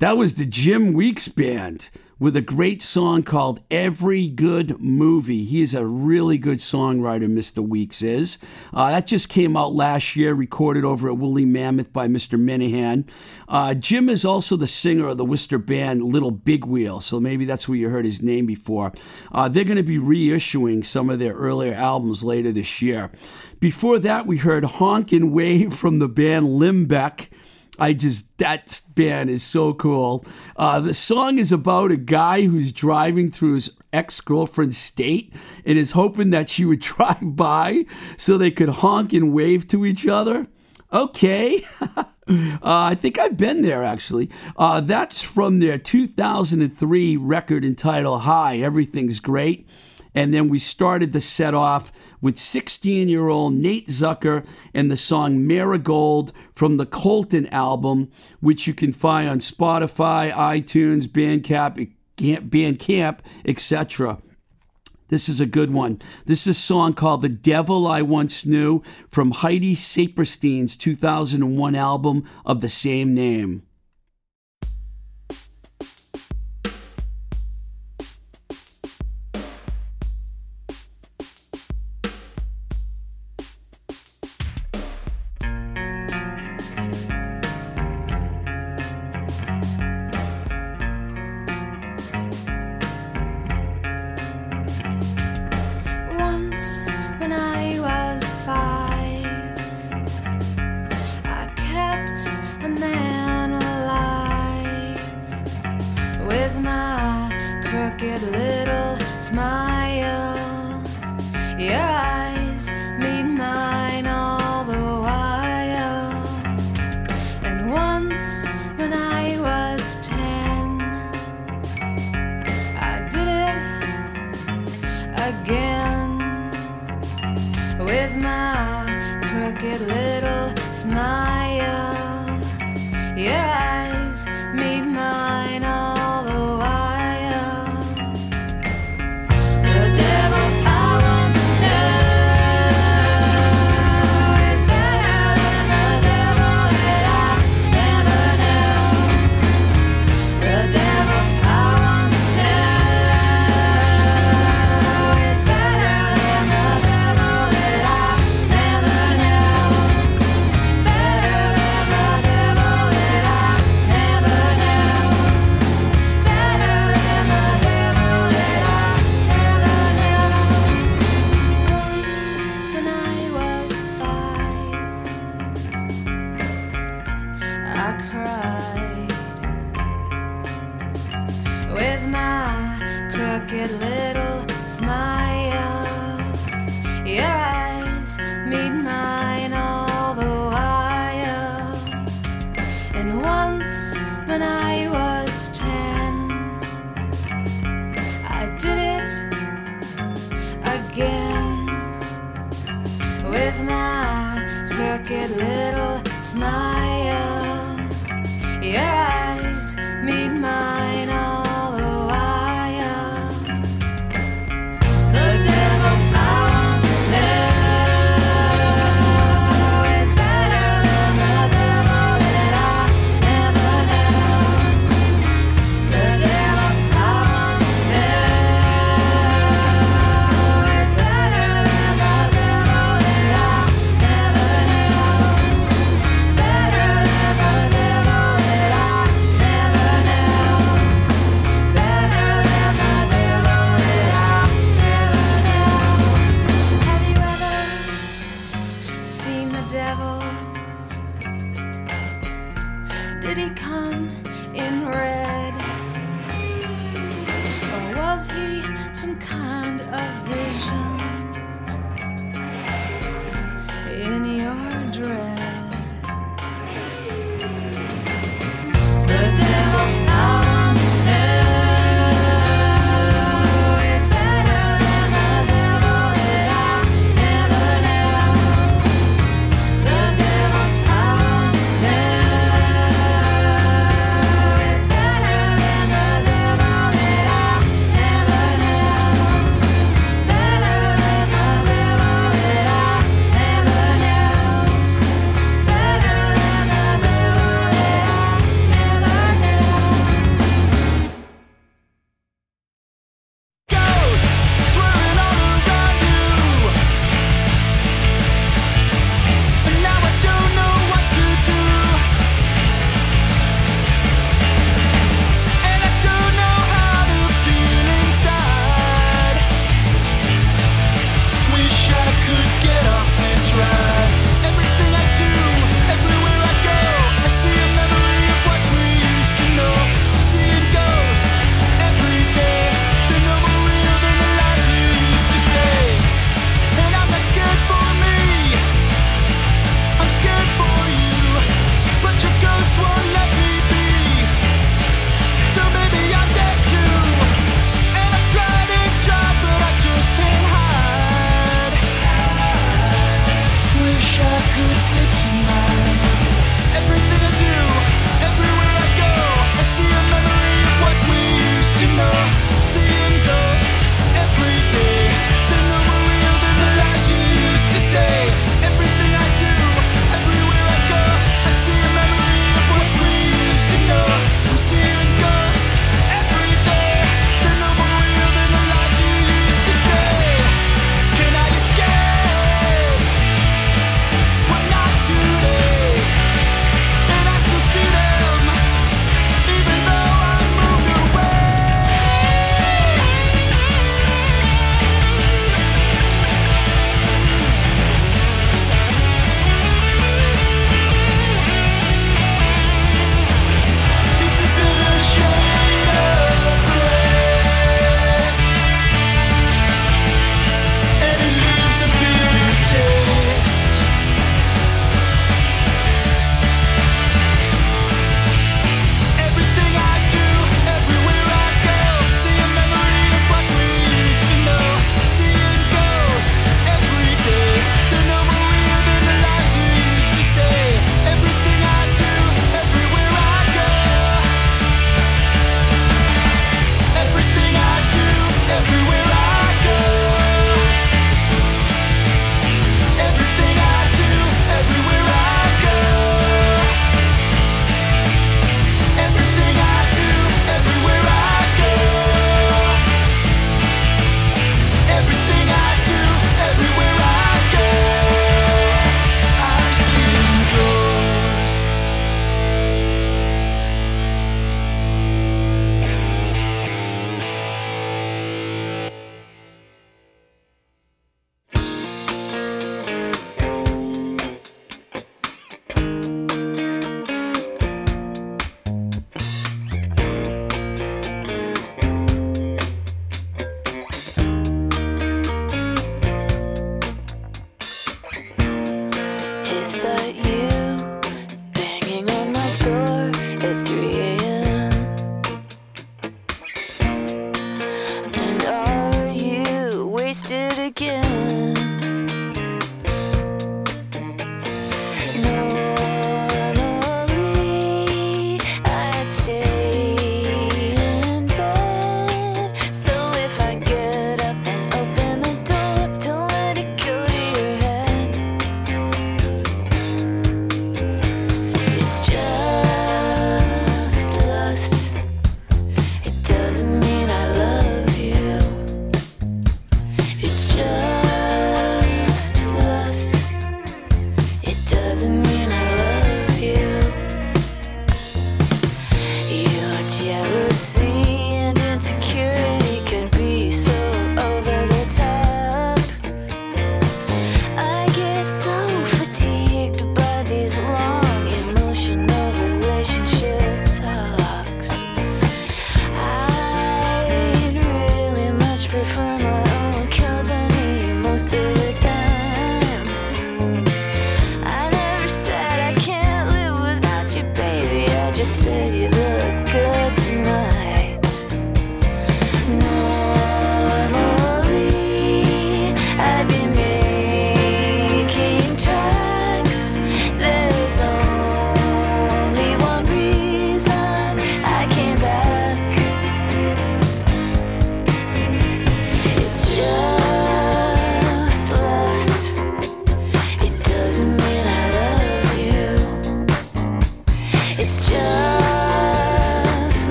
That 0.00 0.18
was 0.18 0.34
the 0.34 0.44
Jim 0.44 0.92
Weeks 0.92 1.28
Band 1.28 1.88
with 2.22 2.36
a 2.36 2.40
great 2.40 2.80
song 2.80 3.24
called 3.24 3.58
Every 3.68 4.28
Good 4.28 4.78
Movie. 4.78 5.42
He 5.44 5.60
is 5.60 5.74
a 5.74 5.84
really 5.84 6.38
good 6.38 6.58
songwriter, 6.58 7.26
Mr. 7.26 7.66
Weeks 7.66 8.00
is. 8.00 8.38
Uh, 8.72 8.90
that 8.90 9.08
just 9.08 9.28
came 9.28 9.56
out 9.56 9.74
last 9.74 10.14
year, 10.14 10.32
recorded 10.32 10.84
over 10.84 11.08
at 11.08 11.18
Woolly 11.18 11.44
Mammoth 11.44 11.92
by 11.92 12.06
Mr. 12.06 12.38
Minehan. 12.38 13.06
Uh, 13.48 13.74
Jim 13.74 14.08
is 14.08 14.24
also 14.24 14.56
the 14.56 14.68
singer 14.68 15.08
of 15.08 15.18
the 15.18 15.24
Worcester 15.24 15.58
band 15.58 16.04
Little 16.04 16.30
Big 16.30 16.64
Wheel, 16.64 17.00
so 17.00 17.18
maybe 17.18 17.44
that's 17.44 17.68
where 17.68 17.76
you 17.76 17.88
heard 17.88 18.04
his 18.04 18.22
name 18.22 18.46
before. 18.46 18.92
Uh, 19.32 19.48
they're 19.48 19.64
going 19.64 19.76
to 19.76 19.82
be 19.82 19.98
reissuing 19.98 20.86
some 20.86 21.10
of 21.10 21.18
their 21.18 21.34
earlier 21.34 21.74
albums 21.74 22.22
later 22.22 22.52
this 22.52 22.80
year. 22.80 23.10
Before 23.58 23.98
that, 23.98 24.28
we 24.28 24.36
heard 24.36 24.64
Honk 24.64 25.10
and 25.10 25.32
Wave 25.32 25.74
from 25.74 25.98
the 25.98 26.08
band 26.08 26.46
Limbeck. 26.46 27.30
I 27.82 27.94
just 27.94 28.38
that 28.38 28.80
band 28.94 29.28
is 29.28 29.42
so 29.42 29.74
cool. 29.74 30.24
Uh, 30.54 30.78
the 30.78 30.94
song 30.94 31.40
is 31.40 31.50
about 31.50 31.90
a 31.90 31.96
guy 31.96 32.42
who's 32.42 32.70
driving 32.70 33.28
through 33.32 33.54
his 33.54 33.76
ex 33.92 34.20
girlfriend's 34.20 34.78
state 34.78 35.34
and 35.66 35.76
is 35.76 35.90
hoping 35.90 36.30
that 36.30 36.48
she 36.48 36.64
would 36.64 36.78
drive 36.92 37.34
by 37.34 37.84
so 38.16 38.38
they 38.38 38.52
could 38.52 38.68
honk 38.68 39.12
and 39.12 39.32
wave 39.32 39.66
to 39.66 39.84
each 39.84 40.06
other. 40.06 40.46
Okay. 40.92 41.64
uh, 41.80 42.04
I 42.62 42.94
think 42.94 43.18
I've 43.18 43.36
been 43.36 43.62
there 43.62 43.82
actually. 43.82 44.30
Uh, 44.56 44.80
that's 44.80 45.20
from 45.20 45.58
their 45.58 45.76
2003 45.76 47.16
record 47.16 47.64
entitled 47.64 48.20
Hi, 48.20 48.58
Everything's 48.58 49.18
Great. 49.18 49.66
And 50.14 50.34
then 50.34 50.48
we 50.48 50.58
started 50.58 51.12
the 51.12 51.20
set 51.20 51.54
off 51.54 51.92
with 52.20 52.38
16 52.38 53.08
year 53.08 53.28
old 53.28 53.54
Nate 53.54 53.88
Zucker 53.88 54.46
and 54.74 54.90
the 54.90 54.96
song 54.96 55.46
Marigold 55.46 56.32
from 56.54 56.76
the 56.76 56.86
Colton 56.86 57.46
album, 57.48 58.10
which 58.40 58.66
you 58.66 58.74
can 58.74 58.92
find 58.92 59.28
on 59.28 59.38
Spotify, 59.38 60.32
iTunes, 60.32 61.06
Bandcamp, 61.06 61.92
Bandcamp 62.16 63.18
etc. 63.44 64.18
This 65.08 65.28
is 65.28 65.40
a 65.40 65.46
good 65.46 65.70
one. 65.72 66.00
This 66.24 66.46
is 66.46 66.56
a 66.56 66.60
song 66.60 66.94
called 66.94 67.20
The 67.20 67.28
Devil 67.28 67.86
I 67.86 68.00
Once 68.00 68.46
Knew 68.46 68.82
from 69.10 69.32
Heidi 69.32 69.74
Saperstein's 69.74 70.74
2001 70.74 71.74
album 71.74 72.26
of 72.46 72.62
the 72.62 72.70
same 72.70 73.12
name. 73.12 73.62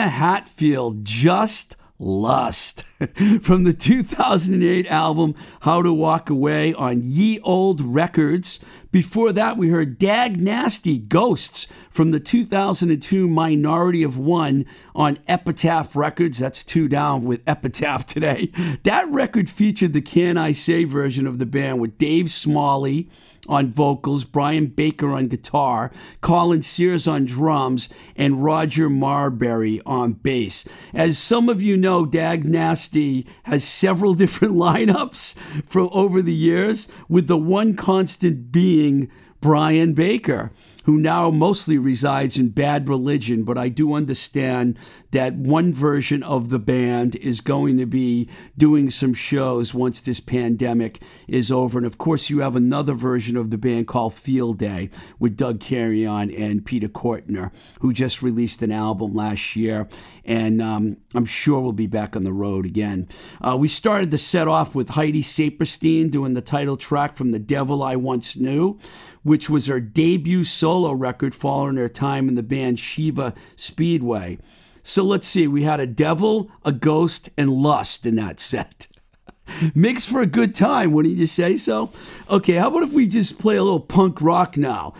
Juliana 0.00 0.16
Hatfield, 0.16 1.04
Just 1.04 1.76
Lust. 1.98 2.84
From 3.42 3.64
the 3.64 3.74
2008 3.74 4.86
album 4.86 5.34
How 5.60 5.82
to 5.82 5.92
Walk 5.92 6.30
Away 6.30 6.72
on 6.72 7.02
Ye 7.04 7.38
Olde 7.40 7.82
Records. 7.82 8.60
Before 8.90 9.30
that, 9.34 9.58
we 9.58 9.68
heard 9.68 9.98
Dag 9.98 10.40
Nasty 10.40 10.96
Ghosts 10.96 11.66
from 12.00 12.12
the 12.12 12.18
2002 12.18 13.28
Minority 13.28 14.02
of 14.02 14.16
One 14.16 14.64
on 14.94 15.18
Epitaph 15.28 15.94
Records. 15.94 16.38
That's 16.38 16.64
two 16.64 16.88
down 16.88 17.24
with 17.24 17.42
Epitaph 17.46 18.06
today. 18.06 18.50
That 18.84 19.06
record 19.10 19.50
featured 19.50 19.92
the 19.92 20.00
Can 20.00 20.38
I 20.38 20.52
Say 20.52 20.84
version 20.84 21.26
of 21.26 21.38
the 21.38 21.44
band 21.44 21.78
with 21.78 21.98
Dave 21.98 22.30
Smalley 22.30 23.10
on 23.50 23.70
vocals, 23.70 24.24
Brian 24.24 24.68
Baker 24.68 25.12
on 25.12 25.28
guitar, 25.28 25.92
Colin 26.22 26.62
Sears 26.62 27.06
on 27.06 27.26
drums, 27.26 27.90
and 28.16 28.42
Roger 28.42 28.88
Marbury 28.88 29.82
on 29.84 30.14
bass. 30.14 30.64
As 30.94 31.18
some 31.18 31.50
of 31.50 31.60
you 31.60 31.76
know, 31.76 32.06
Dag 32.06 32.46
Nasty 32.46 33.26
has 33.42 33.62
several 33.62 34.14
different 34.22 34.54
lineups 34.54 35.34
from 35.66 35.90
over 35.92 36.22
the 36.22 36.32
years, 36.32 36.88
with 37.10 37.26
the 37.26 37.36
one 37.36 37.76
constant 37.76 38.50
being 38.50 39.10
Brian 39.40 39.94
Baker, 39.94 40.52
who 40.84 40.96
now 40.96 41.30
mostly 41.30 41.78
resides 41.78 42.36
in 42.38 42.48
Bad 42.48 42.88
Religion, 42.88 43.44
but 43.44 43.58
I 43.58 43.68
do 43.68 43.94
understand 43.94 44.78
that 45.10 45.34
one 45.34 45.74
version 45.74 46.22
of 46.22 46.48
the 46.48 46.58
band 46.58 47.16
is 47.16 47.40
going 47.40 47.76
to 47.78 47.86
be 47.86 48.28
doing 48.56 48.90
some 48.90 49.12
shows 49.12 49.74
once 49.74 50.00
this 50.00 50.20
pandemic 50.20 51.00
is 51.28 51.50
over. 51.50 51.78
And 51.78 51.86
of 51.86 51.98
course, 51.98 52.30
you 52.30 52.40
have 52.40 52.56
another 52.56 52.94
version 52.94 53.36
of 53.36 53.50
the 53.50 53.58
band 53.58 53.88
called 53.88 54.14
Field 54.14 54.58
Day 54.58 54.90
with 55.18 55.36
Doug 55.36 55.60
Carrion 55.60 56.30
and 56.30 56.64
Peter 56.64 56.88
Cortner, 56.88 57.52
who 57.80 57.92
just 57.92 58.22
released 58.22 58.62
an 58.62 58.72
album 58.72 59.14
last 59.14 59.56
year. 59.56 59.88
And 60.24 60.62
um, 60.62 60.96
I'm 61.14 61.26
sure 61.26 61.60
we'll 61.60 61.72
be 61.72 61.86
back 61.86 62.16
on 62.16 62.24
the 62.24 62.32
road 62.32 62.64
again. 62.64 63.08
Uh, 63.40 63.56
we 63.56 63.68
started 63.68 64.10
the 64.10 64.18
set 64.18 64.48
off 64.48 64.74
with 64.74 64.90
Heidi 64.90 65.22
Saperstein 65.22 66.10
doing 66.10 66.34
the 66.34 66.40
title 66.40 66.76
track 66.76 67.16
from 67.16 67.32
The 67.32 67.38
Devil 67.38 67.82
I 67.82 67.96
Once 67.96 68.36
Knew 68.36 68.78
which 69.22 69.50
was 69.50 69.66
her 69.66 69.80
debut 69.80 70.44
solo 70.44 70.69
record 70.78 71.34
following 71.34 71.76
her 71.76 71.88
time 71.88 72.28
in 72.28 72.34
the 72.34 72.42
band 72.42 72.78
Shiva 72.78 73.34
Speedway. 73.56 74.38
So 74.82 75.02
let's 75.02 75.26
see, 75.26 75.46
we 75.46 75.64
had 75.64 75.80
a 75.80 75.86
devil, 75.86 76.50
a 76.64 76.72
ghost, 76.72 77.28
and 77.36 77.50
lust 77.50 78.06
in 78.06 78.14
that 78.16 78.40
set. 78.40 78.88
Mixed 79.74 80.08
for 80.08 80.20
a 80.20 80.26
good 80.26 80.54
time, 80.54 80.92
wouldn't 80.92 81.16
you 81.16 81.26
say 81.26 81.56
so? 81.56 81.90
Okay, 82.28 82.54
how 82.54 82.68
about 82.68 82.84
if 82.84 82.92
we 82.92 83.06
just 83.06 83.38
play 83.38 83.56
a 83.56 83.62
little 83.62 83.80
punk 83.80 84.20
rock 84.22 84.56
now? 84.56 84.94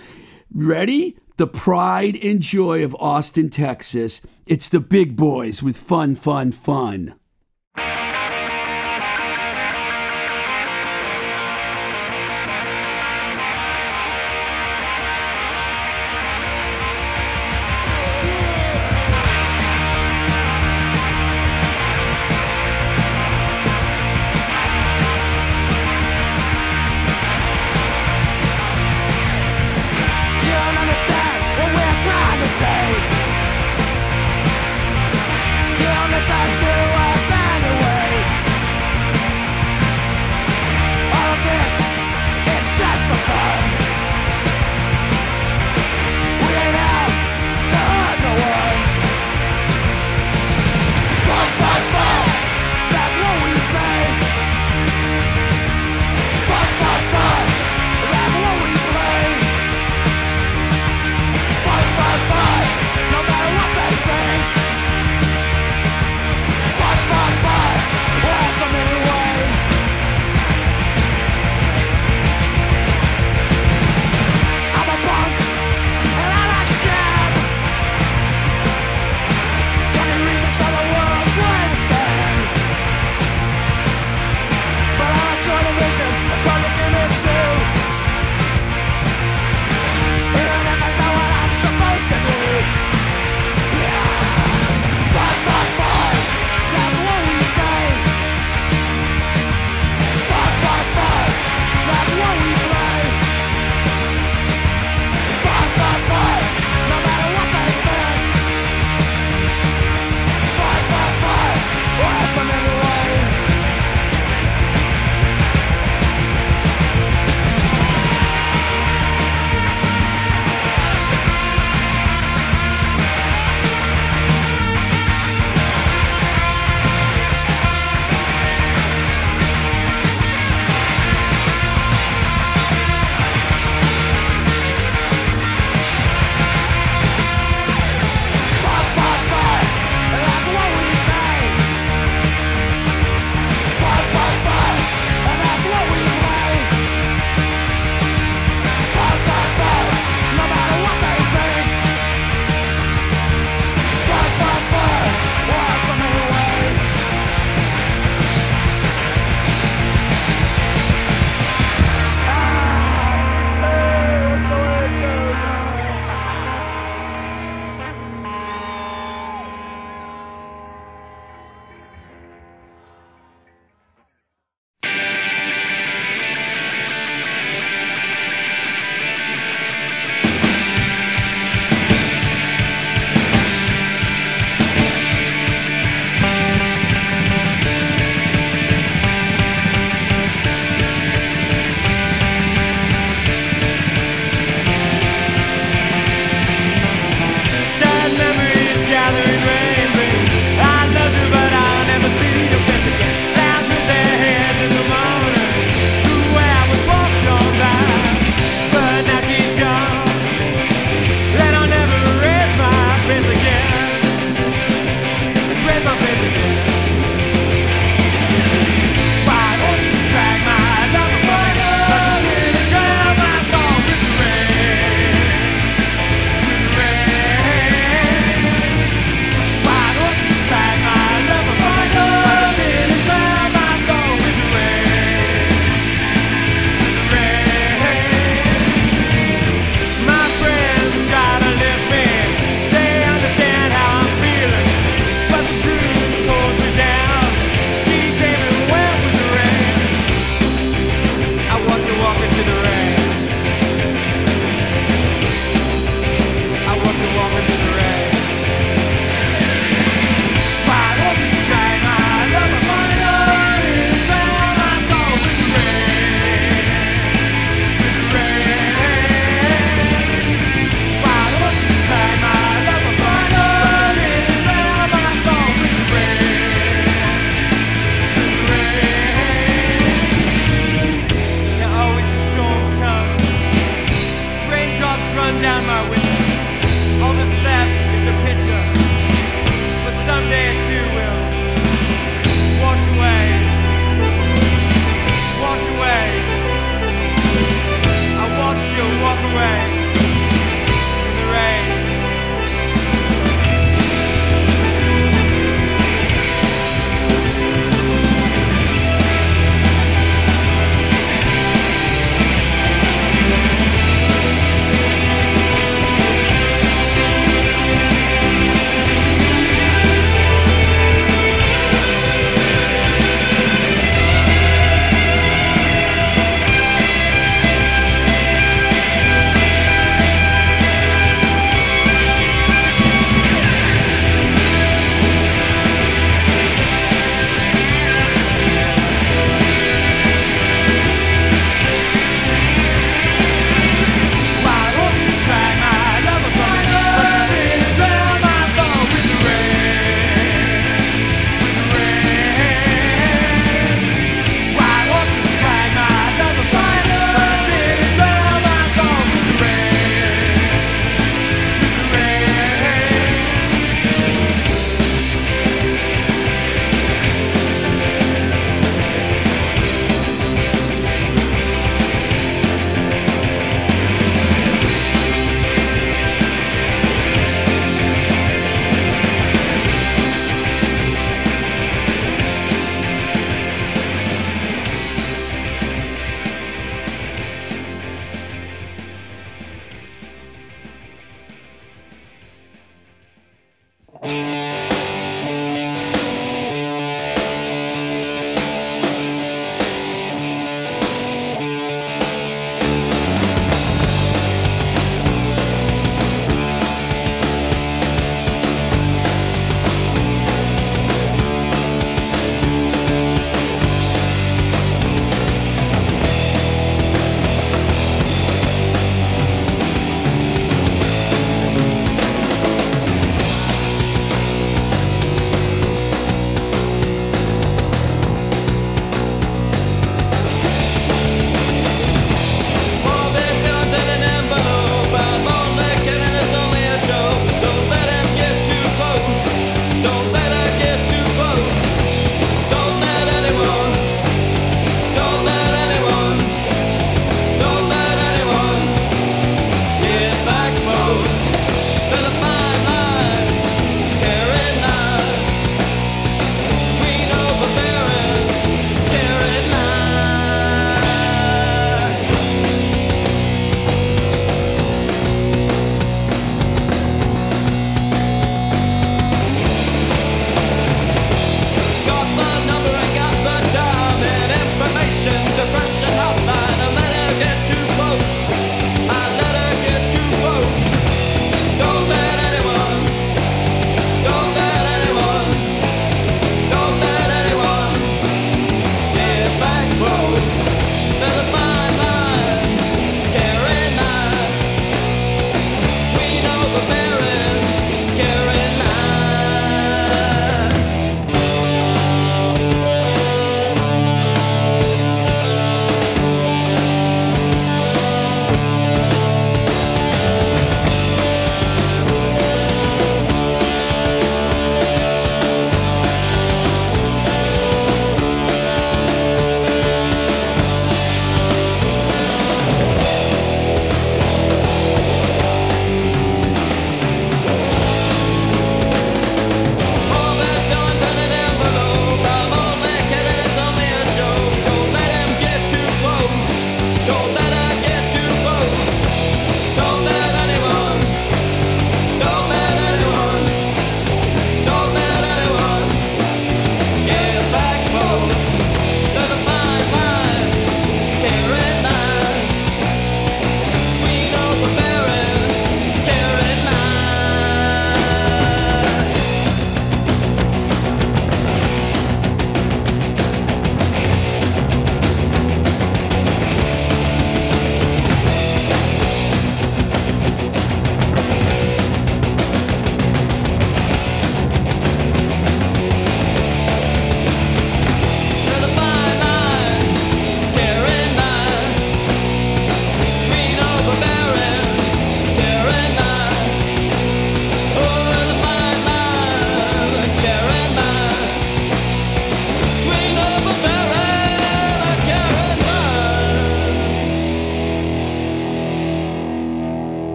Ready? 0.53 1.17
The 1.37 1.47
pride 1.47 2.23
and 2.23 2.41
joy 2.41 2.85
of 2.85 2.95
Austin, 2.97 3.49
Texas. 3.49 4.21
It's 4.47 4.69
the 4.69 4.81
big 4.81 5.17
boys 5.17 5.63
with 5.63 5.77
fun, 5.77 6.15
fun, 6.15 6.53
fun. 6.53 7.15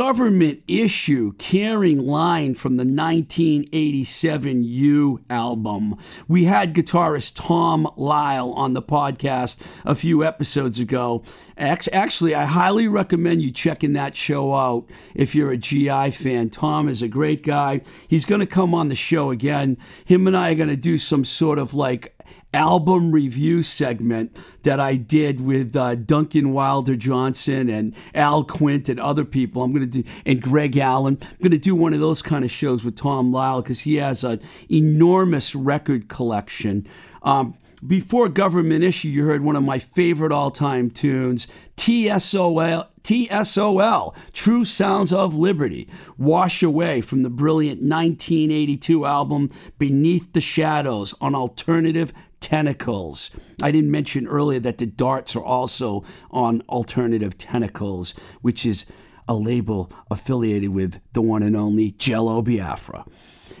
Government 0.00 0.62
issue 0.66 1.34
carrying 1.34 1.98
line 2.06 2.54
from 2.54 2.78
the 2.78 2.86
1987 2.86 4.64
You 4.64 5.22
album. 5.28 5.94
We 6.26 6.44
had 6.44 6.72
guitarist 6.72 7.32
Tom 7.34 7.86
Lyle 7.98 8.50
on 8.52 8.72
the 8.72 8.80
podcast 8.80 9.60
a 9.84 9.94
few 9.94 10.24
episodes 10.24 10.78
ago. 10.78 11.22
Actually, 11.58 12.34
I 12.34 12.46
highly 12.46 12.88
recommend 12.88 13.42
you 13.42 13.50
checking 13.50 13.92
that 13.92 14.16
show 14.16 14.54
out 14.54 14.86
if 15.14 15.34
you're 15.34 15.52
a 15.52 15.58
GI 15.58 16.12
fan. 16.12 16.48
Tom 16.48 16.88
is 16.88 17.02
a 17.02 17.08
great 17.08 17.42
guy. 17.42 17.82
He's 18.08 18.24
going 18.24 18.40
to 18.40 18.46
come 18.46 18.74
on 18.74 18.88
the 18.88 18.94
show 18.94 19.30
again. 19.30 19.76
Him 20.06 20.26
and 20.26 20.34
I 20.34 20.52
are 20.52 20.54
going 20.54 20.70
to 20.70 20.76
do 20.76 20.96
some 20.96 21.24
sort 21.24 21.58
of 21.58 21.74
like 21.74 22.14
album 22.52 23.12
review 23.12 23.62
segment 23.62 24.36
that 24.62 24.80
I 24.80 24.96
did 24.96 25.40
with 25.40 25.76
uh, 25.76 25.94
Duncan 25.94 26.52
Wilder 26.52 26.96
Johnson 26.96 27.68
and 27.68 27.94
Al 28.14 28.44
Quint 28.44 28.88
and 28.88 28.98
other 28.98 29.24
people. 29.24 29.62
I'm 29.62 29.72
going 29.72 29.88
to 29.88 30.02
do 30.02 30.08
and 30.26 30.42
Greg 30.42 30.76
Allen. 30.76 31.18
I'm 31.22 31.38
going 31.38 31.50
to 31.52 31.58
do 31.58 31.74
one 31.74 31.94
of 31.94 32.00
those 32.00 32.22
kind 32.22 32.44
of 32.44 32.50
shows 32.50 32.84
with 32.84 32.96
Tom 32.96 33.32
Lyle 33.32 33.62
because 33.62 33.80
he 33.80 33.96
has 33.96 34.24
an 34.24 34.40
enormous 34.70 35.54
record 35.54 36.08
collection. 36.08 36.86
Um, 37.22 37.54
before 37.86 38.28
government 38.28 38.84
issue, 38.84 39.08
you 39.08 39.24
heard 39.24 39.42
one 39.42 39.56
of 39.56 39.62
my 39.62 39.78
favorite 39.78 40.32
all-time 40.32 40.90
tunes, 40.90 41.46
TSOL, 41.78 42.86
TSOL, 43.02 44.14
True 44.34 44.66
Sounds 44.66 45.14
of 45.14 45.34
Liberty, 45.34 45.88
Wash 46.18 46.62
Away 46.62 47.00
from 47.00 47.22
the 47.22 47.30
brilliant 47.30 47.80
1982 47.80 49.06
album 49.06 49.48
Beneath 49.78 50.34
the 50.34 50.42
Shadows 50.42 51.14
on 51.22 51.34
Alternative 51.34 52.12
Tentacles. 52.40 53.30
I 53.62 53.70
didn't 53.70 53.90
mention 53.90 54.26
earlier 54.26 54.60
that 54.60 54.78
the 54.78 54.86
Darts 54.86 55.36
are 55.36 55.44
also 55.44 56.04
on 56.30 56.62
Alternative 56.68 57.36
Tentacles, 57.36 58.14
which 58.42 58.66
is 58.66 58.86
a 59.28 59.34
label 59.34 59.90
affiliated 60.10 60.70
with 60.70 61.00
the 61.12 61.22
one 61.22 61.42
and 61.42 61.56
only 61.56 61.92
Jello 61.92 62.42
Biafra. 62.42 63.04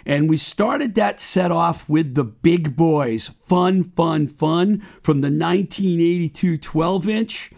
And 0.06 0.28
we 0.28 0.36
started 0.36 0.94
that 0.94 1.20
set 1.20 1.52
off 1.52 1.88
with 1.88 2.14
the 2.14 2.24
Big 2.24 2.74
Boys, 2.74 3.28
Fun, 3.44 3.84
Fun, 3.84 4.26
Fun, 4.26 4.82
from 5.00 5.20
the 5.20 5.26
1982 5.26 6.56
12 6.56 7.08
inch. 7.08 7.50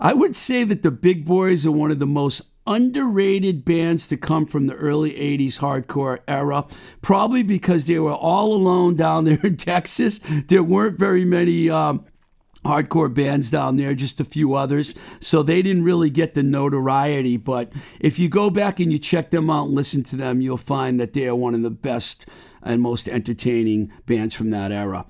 I 0.00 0.12
would 0.12 0.36
say 0.36 0.64
that 0.64 0.82
the 0.82 0.90
Big 0.90 1.24
Boys 1.24 1.66
are 1.66 1.72
one 1.72 1.90
of 1.90 1.98
the 1.98 2.06
most 2.06 2.42
underrated 2.68 3.64
bands 3.64 4.06
to 4.08 4.16
come 4.16 4.46
from 4.46 4.66
the 4.66 4.74
early 4.74 5.12
80s 5.12 5.58
hardcore 5.58 6.18
era, 6.28 6.66
probably 7.02 7.42
because 7.42 7.86
they 7.86 7.98
were 7.98 8.14
all 8.14 8.52
alone 8.52 8.94
down 8.94 9.24
there 9.24 9.40
in 9.42 9.56
Texas. 9.58 10.20
There 10.48 10.62
weren't 10.62 10.98
very 10.98 11.24
many. 11.24 11.70
Um, 11.70 12.04
hardcore 12.64 13.12
bands 13.12 13.50
down 13.50 13.76
there, 13.76 13.94
just 13.94 14.20
a 14.20 14.24
few 14.24 14.54
others. 14.54 14.94
So 15.20 15.42
they 15.42 15.62
didn't 15.62 15.84
really 15.84 16.10
get 16.10 16.34
the 16.34 16.42
notoriety. 16.42 17.36
But 17.36 17.72
if 18.00 18.18
you 18.18 18.28
go 18.28 18.50
back 18.50 18.80
and 18.80 18.92
you 18.92 18.98
check 18.98 19.30
them 19.30 19.48
out 19.48 19.66
and 19.66 19.74
listen 19.74 20.02
to 20.04 20.16
them, 20.16 20.40
you'll 20.40 20.56
find 20.56 21.00
that 21.00 21.12
they 21.12 21.26
are 21.26 21.34
one 21.34 21.54
of 21.54 21.62
the 21.62 21.70
best 21.70 22.26
and 22.62 22.82
most 22.82 23.08
entertaining 23.08 23.92
bands 24.06 24.34
from 24.34 24.50
that 24.50 24.72
era. 24.72 25.06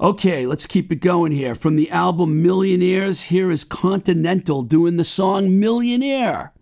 Okay, 0.00 0.46
let's 0.46 0.66
keep 0.66 0.92
it 0.92 0.96
going 0.96 1.32
here. 1.32 1.54
From 1.54 1.76
the 1.76 1.90
album 1.90 2.42
Millionaires, 2.42 3.22
here 3.22 3.50
is 3.50 3.64
Continental 3.64 4.62
doing 4.62 4.96
the 4.96 5.04
song 5.04 5.58
Millionaire. 5.58 6.53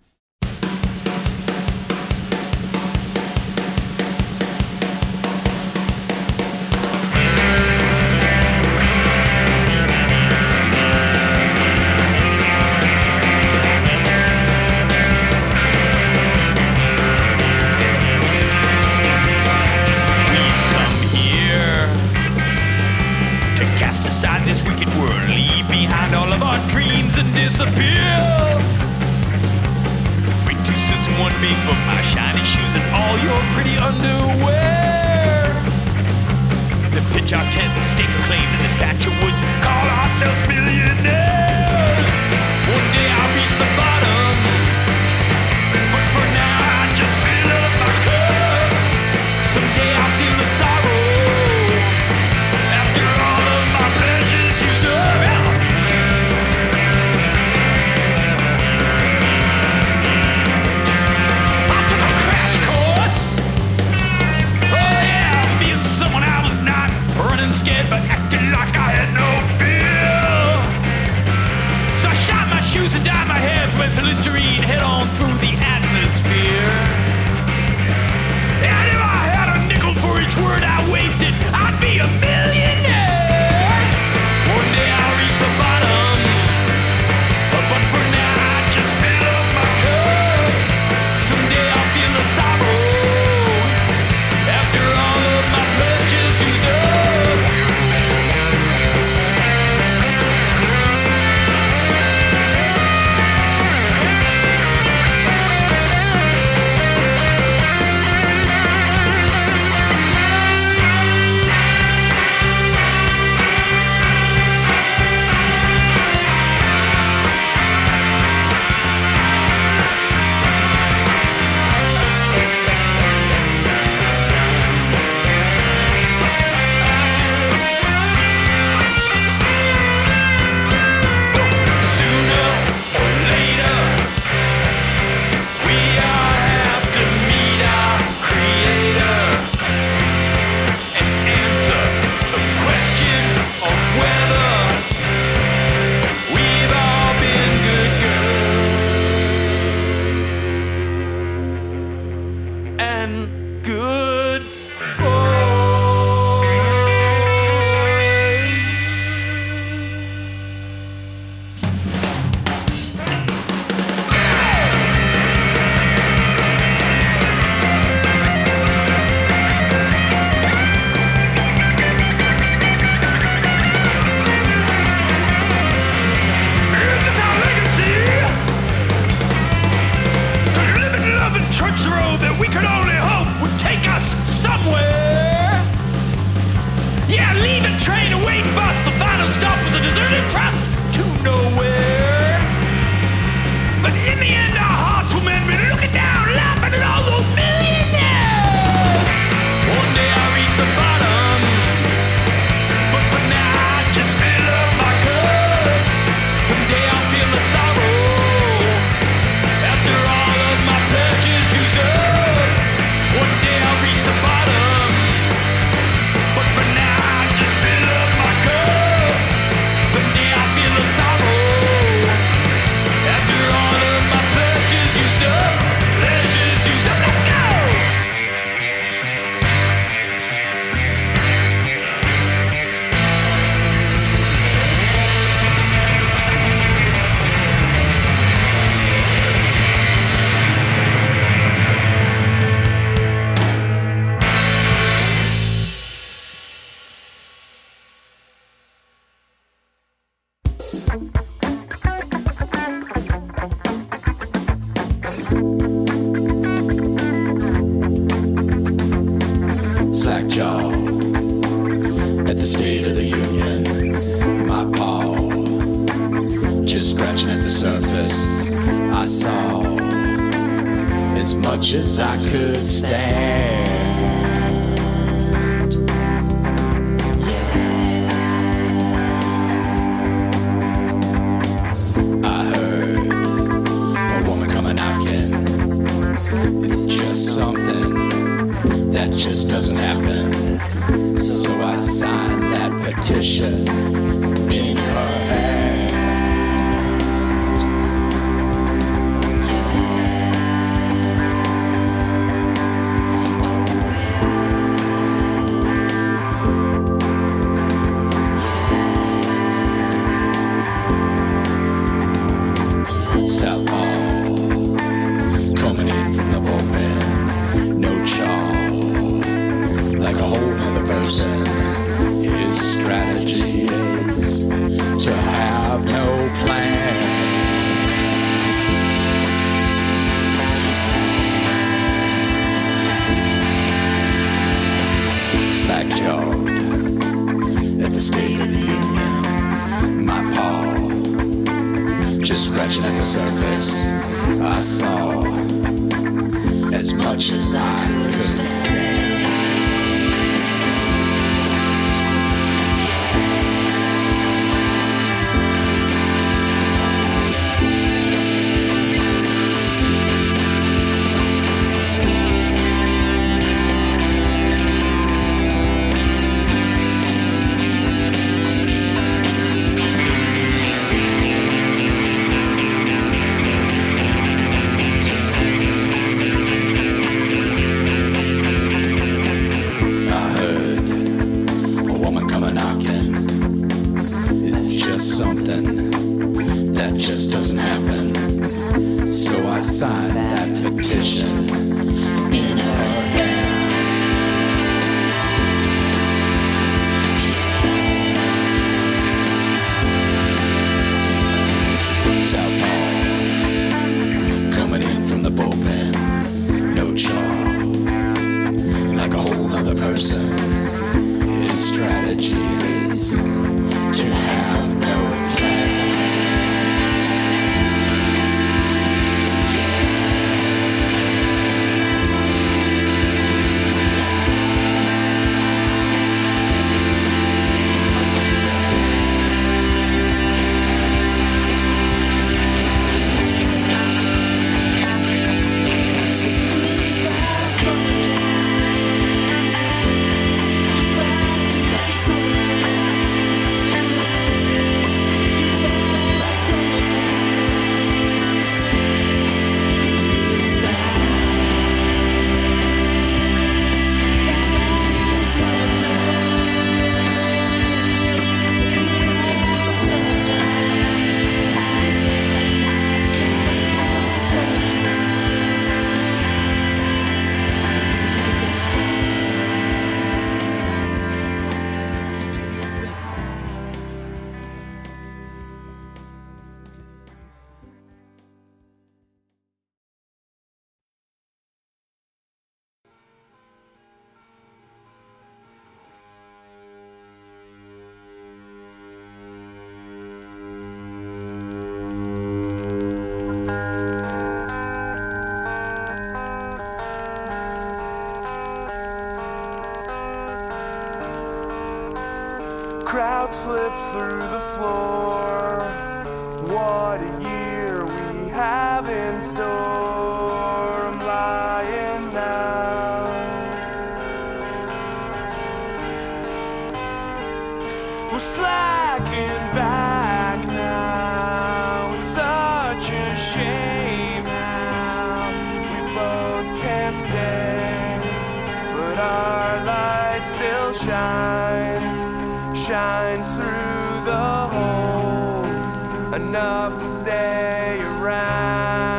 Shines 532.73 533.29
through 533.37 534.01
the 534.07 534.49
holes 534.55 536.15
enough 536.17 536.79
to 536.79 536.89
stay 537.01 537.79
around, 537.83 538.92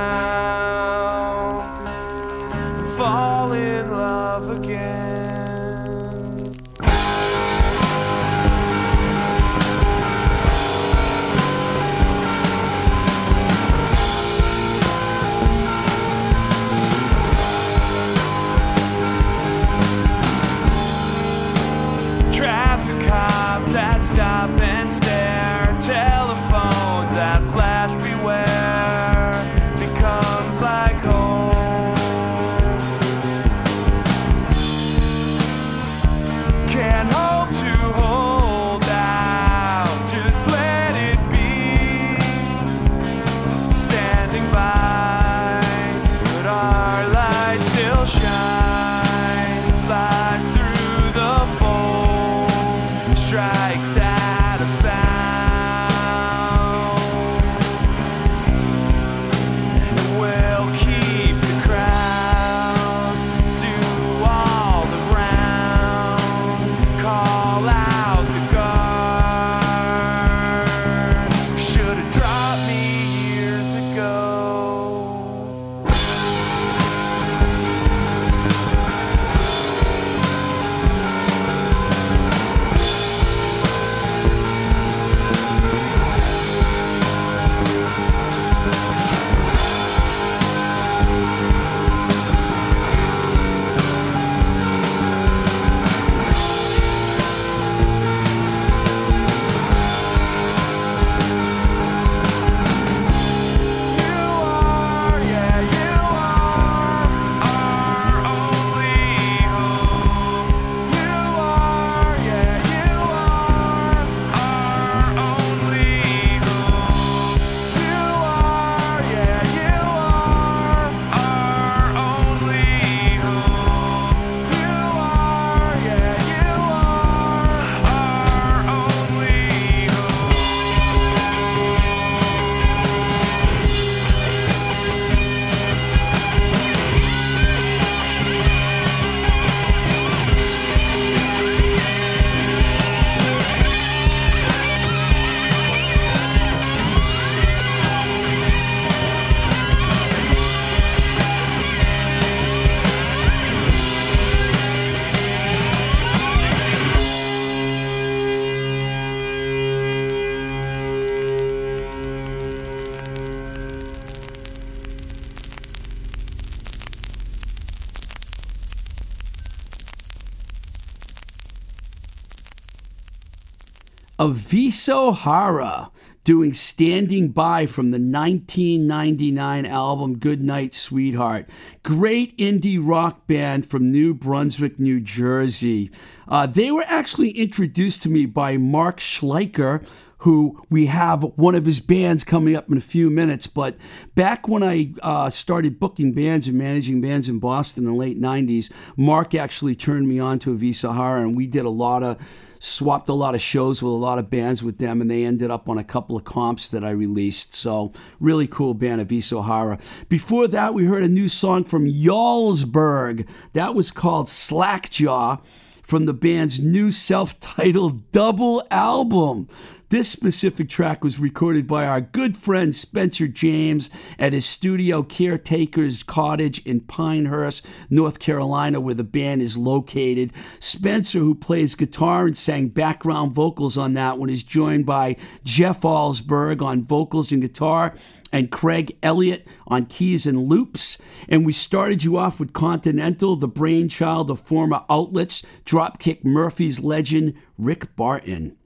Aviso 174.24 175.14
Hara 175.14 175.92
doing 176.24 176.54
Standing 176.54 177.28
By 177.32 177.66
from 177.66 177.92
the 177.92 178.00
1999 178.00 179.66
album 179.66 180.18
Good 180.18 180.42
Night 180.42 180.74
Sweetheart. 180.74 181.50
Great 181.84 182.38
indie 182.38 182.80
rock 182.82 183.28
band 183.28 183.66
from 183.66 183.92
New 183.92 184.14
Brunswick, 184.14 184.80
New 184.80 185.02
Jersey. 185.02 185.92
Uh, 186.26 186.46
they 186.46 186.72
were 186.72 186.86
actually 186.88 187.32
introduced 187.32 188.02
to 188.04 188.10
me 188.10 188.26
by 188.26 188.56
Mark 188.56 189.02
Schleicher, 189.02 189.86
who 190.24 190.62
we 190.70 190.86
have 190.86 191.22
one 191.36 191.54
of 191.54 191.66
his 191.66 191.82
bands 191.82 192.24
coming 192.24 192.56
up 192.56 192.70
in 192.70 192.78
a 192.78 192.82
few 192.82 193.10
minutes. 193.10 193.46
But 193.46 193.76
back 194.16 194.48
when 194.48 194.64
I 194.64 194.94
uh, 195.02 195.30
started 195.30 195.80
booking 195.80 196.14
bands 196.14 196.48
and 196.48 196.58
managing 196.58 197.02
bands 197.02 197.28
in 197.28 197.40
Boston 197.40 197.86
in 197.86 197.92
the 197.92 197.98
late 197.98 198.22
90s, 198.22 198.72
Mark 198.96 199.36
actually 199.36 199.76
turned 199.76 200.08
me 200.08 200.20
on 200.20 200.40
to 200.40 200.56
Avisa 200.56 200.96
Hara, 200.96 201.22
and 201.22 201.36
we 201.36 201.46
did 201.46 201.66
a 201.66 201.70
lot 201.70 202.04
of 202.04 202.18
swapped 202.60 203.10
a 203.10 203.14
lot 203.14 203.36
of 203.36 203.42
shows 203.42 203.84
with 203.84 203.92
a 203.92 203.96
lot 203.98 204.18
of 204.18 204.30
bands 204.30 204.64
with 204.64 204.78
them, 204.78 205.02
and 205.02 205.12
they 205.12 205.26
ended 205.26 205.52
up 205.52 205.68
on 205.68 205.78
a 205.78 205.84
couple 205.84 206.16
of 206.16 206.24
comps 206.24 206.70
that 206.70 206.86
I 206.86 206.92
released. 206.92 207.54
So, 207.54 207.92
really 208.22 208.48
cool 208.48 208.74
band, 208.74 209.06
Aviso 209.06 209.46
Hara. 209.46 209.78
Before 210.08 210.48
that, 210.48 210.74
we 210.74 210.86
heard 210.86 211.04
a 211.04 211.10
new 211.10 211.28
song 211.28 211.66
from 211.66 211.86
Jarlsberg. 211.86 213.28
That 213.52 213.76
was 213.76 213.92
called 213.92 214.30
Slackjaw 214.30 215.40
from 215.84 216.06
the 216.06 216.14
band's 216.14 216.60
new 216.60 216.92
self 216.92 217.40
titled 217.40 218.12
double 218.12 218.66
album. 218.72 219.48
This 219.94 220.10
specific 220.10 220.70
track 220.70 221.04
was 221.04 221.20
recorded 221.20 221.68
by 221.68 221.86
our 221.86 222.02
good 222.02 222.36
friend 222.36 222.76
Spencer 222.76 223.28
James 223.28 223.92
at 224.18 224.34
his 224.34 224.44
studio 224.44 225.04
Caretaker's 225.04 226.02
Cottage 226.02 226.66
in 226.66 226.80
Pinehurst, 226.80 227.64
North 227.92 228.18
Carolina, 228.18 228.82
where 228.82 228.96
the 228.96 229.04
band 229.04 229.44
is 229.44 229.56
located. 229.56 230.34
Spencer, 230.60 231.20
who 231.20 231.36
plays 231.36 231.76
guitar 231.76 232.26
and 232.26 232.36
sang 232.36 232.70
background 232.70 233.34
vocals 233.34 233.78
on 233.78 233.94
that 233.94 234.18
one, 234.18 234.32
is 234.32 234.42
joined 234.42 234.88
by 234.88 235.16
Jeff 235.44 235.82
Alsberg 235.82 236.64
on 236.64 236.82
vocals 236.82 237.32
and 237.32 237.44
guitar 237.44 237.94
and 238.32 238.50
Craig 238.50 238.98
Elliott 239.04 239.46
on 239.68 239.86
keys 239.86 240.26
and 240.26 240.48
loops. 240.48 240.98
And 241.30 241.46
we 241.46 241.54
started 241.54 242.04
you 242.04 242.18
off 242.18 242.40
with 242.40 242.52
Continental, 242.52 243.36
the 243.36 243.48
brainchild 243.48 244.32
of 244.32 244.40
former 244.40 244.84
outlets, 244.90 245.44
Dropkick 245.68 246.24
Murphys 246.24 246.80
legend 246.80 247.36
Rick 247.60 247.96
Barton. 247.96 248.58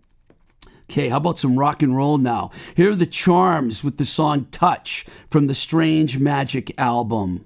Okay, 0.89 1.09
how 1.09 1.17
about 1.17 1.37
some 1.37 1.59
rock 1.59 1.81
and 1.81 1.95
roll 1.95 2.17
now? 2.17 2.49
Here 2.75 2.91
are 2.91 2.95
the 2.95 3.05
Charms 3.05 3.83
with 3.83 3.97
the 3.97 4.05
song 4.05 4.47
Touch 4.51 5.05
from 5.29 5.47
the 5.47 5.55
Strange 5.55 6.17
Magic 6.17 6.73
album. 6.79 7.45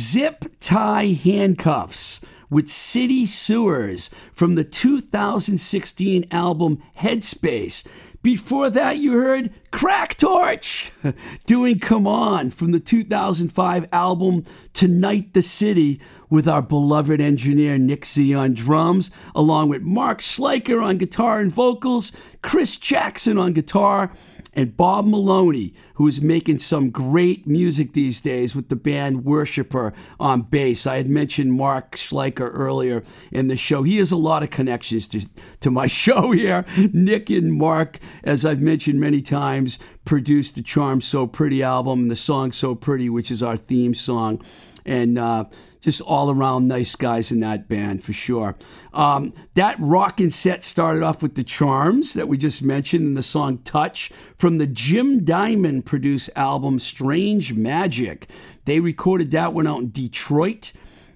Zip 0.00 0.46
tie 0.60 1.08
handcuffs 1.08 2.22
with 2.48 2.70
city 2.70 3.26
sewers 3.26 4.08
from 4.32 4.54
the 4.54 4.64
2016 4.64 6.24
album 6.30 6.82
Headspace. 6.96 7.86
Before 8.22 8.70
that, 8.70 8.96
you 8.96 9.12
heard 9.12 9.52
Crack 9.70 10.16
Torch 10.16 10.90
doing 11.46 11.78
Come 11.78 12.06
On 12.06 12.50
from 12.50 12.72
the 12.72 12.80
2005 12.80 13.88
album 13.92 14.44
Tonight 14.72 15.34
the 15.34 15.42
City 15.42 16.00
with 16.30 16.48
our 16.48 16.62
beloved 16.62 17.20
engineer 17.20 17.76
Nick 17.76 18.06
on 18.34 18.54
drums, 18.54 19.10
along 19.34 19.68
with 19.68 19.82
Mark 19.82 20.20
Schleicher 20.20 20.82
on 20.82 20.96
guitar 20.96 21.40
and 21.40 21.52
vocals, 21.52 22.10
Chris 22.42 22.78
Jackson 22.78 23.36
on 23.36 23.52
guitar, 23.52 24.12
and 24.52 24.76
Bob 24.76 25.06
Maloney, 25.06 25.74
who 25.94 26.06
is 26.06 26.20
making 26.20 26.58
some 26.58 26.90
great 26.90 27.46
music 27.46 27.92
these 27.92 28.20
days 28.20 28.54
with 28.54 28.68
the 28.68 28.76
band 28.76 29.24
Worshipper 29.24 29.92
on 30.18 30.42
bass. 30.42 30.86
I 30.86 30.96
had 30.96 31.08
mentioned 31.08 31.52
Mark 31.52 31.96
Schleicher 31.96 32.50
earlier 32.52 33.02
in 33.30 33.48
the 33.48 33.56
show. 33.56 33.82
He 33.82 33.98
has 33.98 34.10
a 34.10 34.16
lot 34.16 34.42
of 34.42 34.50
connections 34.50 35.06
to, 35.08 35.26
to 35.60 35.70
my 35.70 35.86
show 35.88 36.32
here. 36.32 36.64
Nick 36.92 37.30
and 37.30 37.52
Mark, 37.52 37.98
as 38.24 38.44
I've 38.44 38.60
mentioned 38.60 39.00
many 39.00 39.22
times, 39.22 39.78
produced 40.04 40.56
the 40.56 40.62
Charm 40.62 41.00
So 41.00 41.26
Pretty 41.26 41.62
album 41.62 42.02
and 42.02 42.10
the 42.10 42.16
song 42.16 42.52
So 42.52 42.74
Pretty, 42.74 43.08
which 43.08 43.30
is 43.30 43.42
our 43.42 43.56
theme 43.56 43.94
song. 43.94 44.42
And 44.84 45.18
uh, 45.18 45.44
just 45.80 46.00
all 46.02 46.30
around 46.30 46.68
nice 46.68 46.94
guys 46.96 47.30
in 47.30 47.40
that 47.40 47.68
band 47.68 48.02
for 48.04 48.12
sure. 48.12 48.56
Um, 48.92 49.32
that 49.54 49.76
rockin' 49.78 50.30
set 50.30 50.64
started 50.64 51.02
off 51.02 51.22
with 51.22 51.34
the 51.34 51.44
Charms 51.44 52.14
that 52.14 52.28
we 52.28 52.36
just 52.36 52.62
mentioned 52.62 53.06
in 53.06 53.14
the 53.14 53.22
song 53.22 53.58
Touch 53.58 54.10
from 54.36 54.58
the 54.58 54.66
Jim 54.66 55.24
Diamond 55.24 55.86
produced 55.86 56.30
album 56.36 56.78
Strange 56.78 57.54
Magic. 57.54 58.28
They 58.64 58.80
recorded 58.80 59.30
that 59.32 59.54
one 59.54 59.66
out 59.66 59.80
in 59.80 59.90
Detroit 59.90 60.72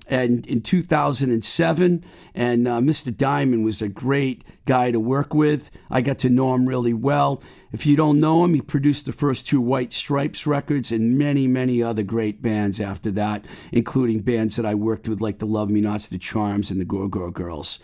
and 0.09 0.47
in 0.47 0.61
2007 0.61 2.05
and 2.35 2.69
uh, 2.69 2.79
mr 2.79 3.17
diamond 3.17 3.65
was 3.65 3.81
a 3.81 3.89
great 3.89 4.45
guy 4.65 4.91
to 4.91 5.01
work 5.01 5.35
with 5.35 5.71
i 5.91 6.01
got 6.01 6.19
to 6.19 6.29
know 6.29 6.55
him 6.55 6.67
really 6.67 6.93
well 6.93 7.43
if 7.73 7.87
you 7.87 7.97
don't 7.97 8.21
know 8.21 8.45
him 8.45 8.55
he 8.55 8.61
produced 8.61 9.07
the 9.07 9.13
first 9.13 9.47
two 9.47 9.61
white 9.61 9.93
stripes 9.93 10.47
records 10.47 10.93
and 10.93 11.17
many 11.17 11.47
many 11.47 11.83
other 11.83 12.03
great 12.03 12.43
bands 12.43 12.81
after 12.81 13.11
that 13.11 13.45
including 13.73 14.21
bands 14.21 14.57
that 14.57 14.67
i 14.67 14.75
worked 14.75 15.09
with 15.09 15.21
like 15.21 15.39
the 15.39 15.47
love 15.47 15.71
me 15.71 15.81
nots 15.81 16.09
the 16.09 16.19
charms 16.19 16.71
and 16.71 16.81
the 16.81 16.85
go 16.85 17.09
go 17.09 17.31
girls 17.31 17.79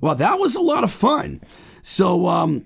well 0.00 0.14
that 0.14 0.38
was 0.38 0.54
a 0.54 0.60
lot 0.60 0.84
of 0.84 0.92
fun 0.92 1.40
so 1.82 2.26
um 2.28 2.64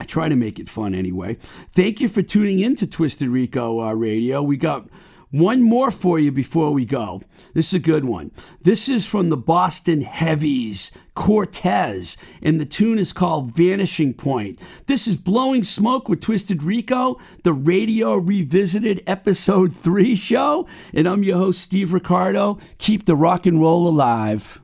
I 0.00 0.04
try 0.04 0.28
to 0.28 0.34
make 0.34 0.58
it 0.58 0.68
fun 0.68 0.96
anyway. 0.96 1.36
Thank 1.76 2.00
you 2.00 2.08
for 2.08 2.22
tuning 2.22 2.58
in 2.58 2.74
to 2.76 2.88
Twisted 2.88 3.28
Rico 3.28 3.80
uh, 3.80 3.92
Radio. 3.92 4.42
We 4.42 4.56
got 4.56 4.88
One 5.32 5.62
more 5.62 5.90
for 5.90 6.18
you 6.18 6.30
before 6.30 6.72
we 6.72 6.84
go. 6.84 7.22
This 7.54 7.68
is 7.68 7.74
a 7.74 7.78
good 7.78 8.04
one. 8.04 8.32
This 8.60 8.86
is 8.86 9.06
from 9.06 9.30
the 9.30 9.36
Boston 9.38 10.02
Heavies, 10.02 10.92
Cortez, 11.14 12.18
and 12.42 12.60
the 12.60 12.66
tune 12.66 12.98
is 12.98 13.14
called 13.14 13.56
Vanishing 13.56 14.12
Point. 14.12 14.58
This 14.88 15.08
is 15.08 15.16
Blowing 15.16 15.64
Smoke 15.64 16.06
with 16.06 16.20
Twisted 16.20 16.62
Rico, 16.62 17.18
the 17.44 17.54
Radio 17.54 18.16
Revisited 18.16 19.02
Episode 19.06 19.74
3 19.74 20.14
show, 20.16 20.66
and 20.92 21.08
I'm 21.08 21.22
your 21.22 21.38
host, 21.38 21.62
Steve 21.62 21.94
Ricardo. 21.94 22.58
Keep 22.76 23.06
the 23.06 23.16
rock 23.16 23.46
and 23.46 23.58
roll 23.58 23.88
alive. 23.88 24.61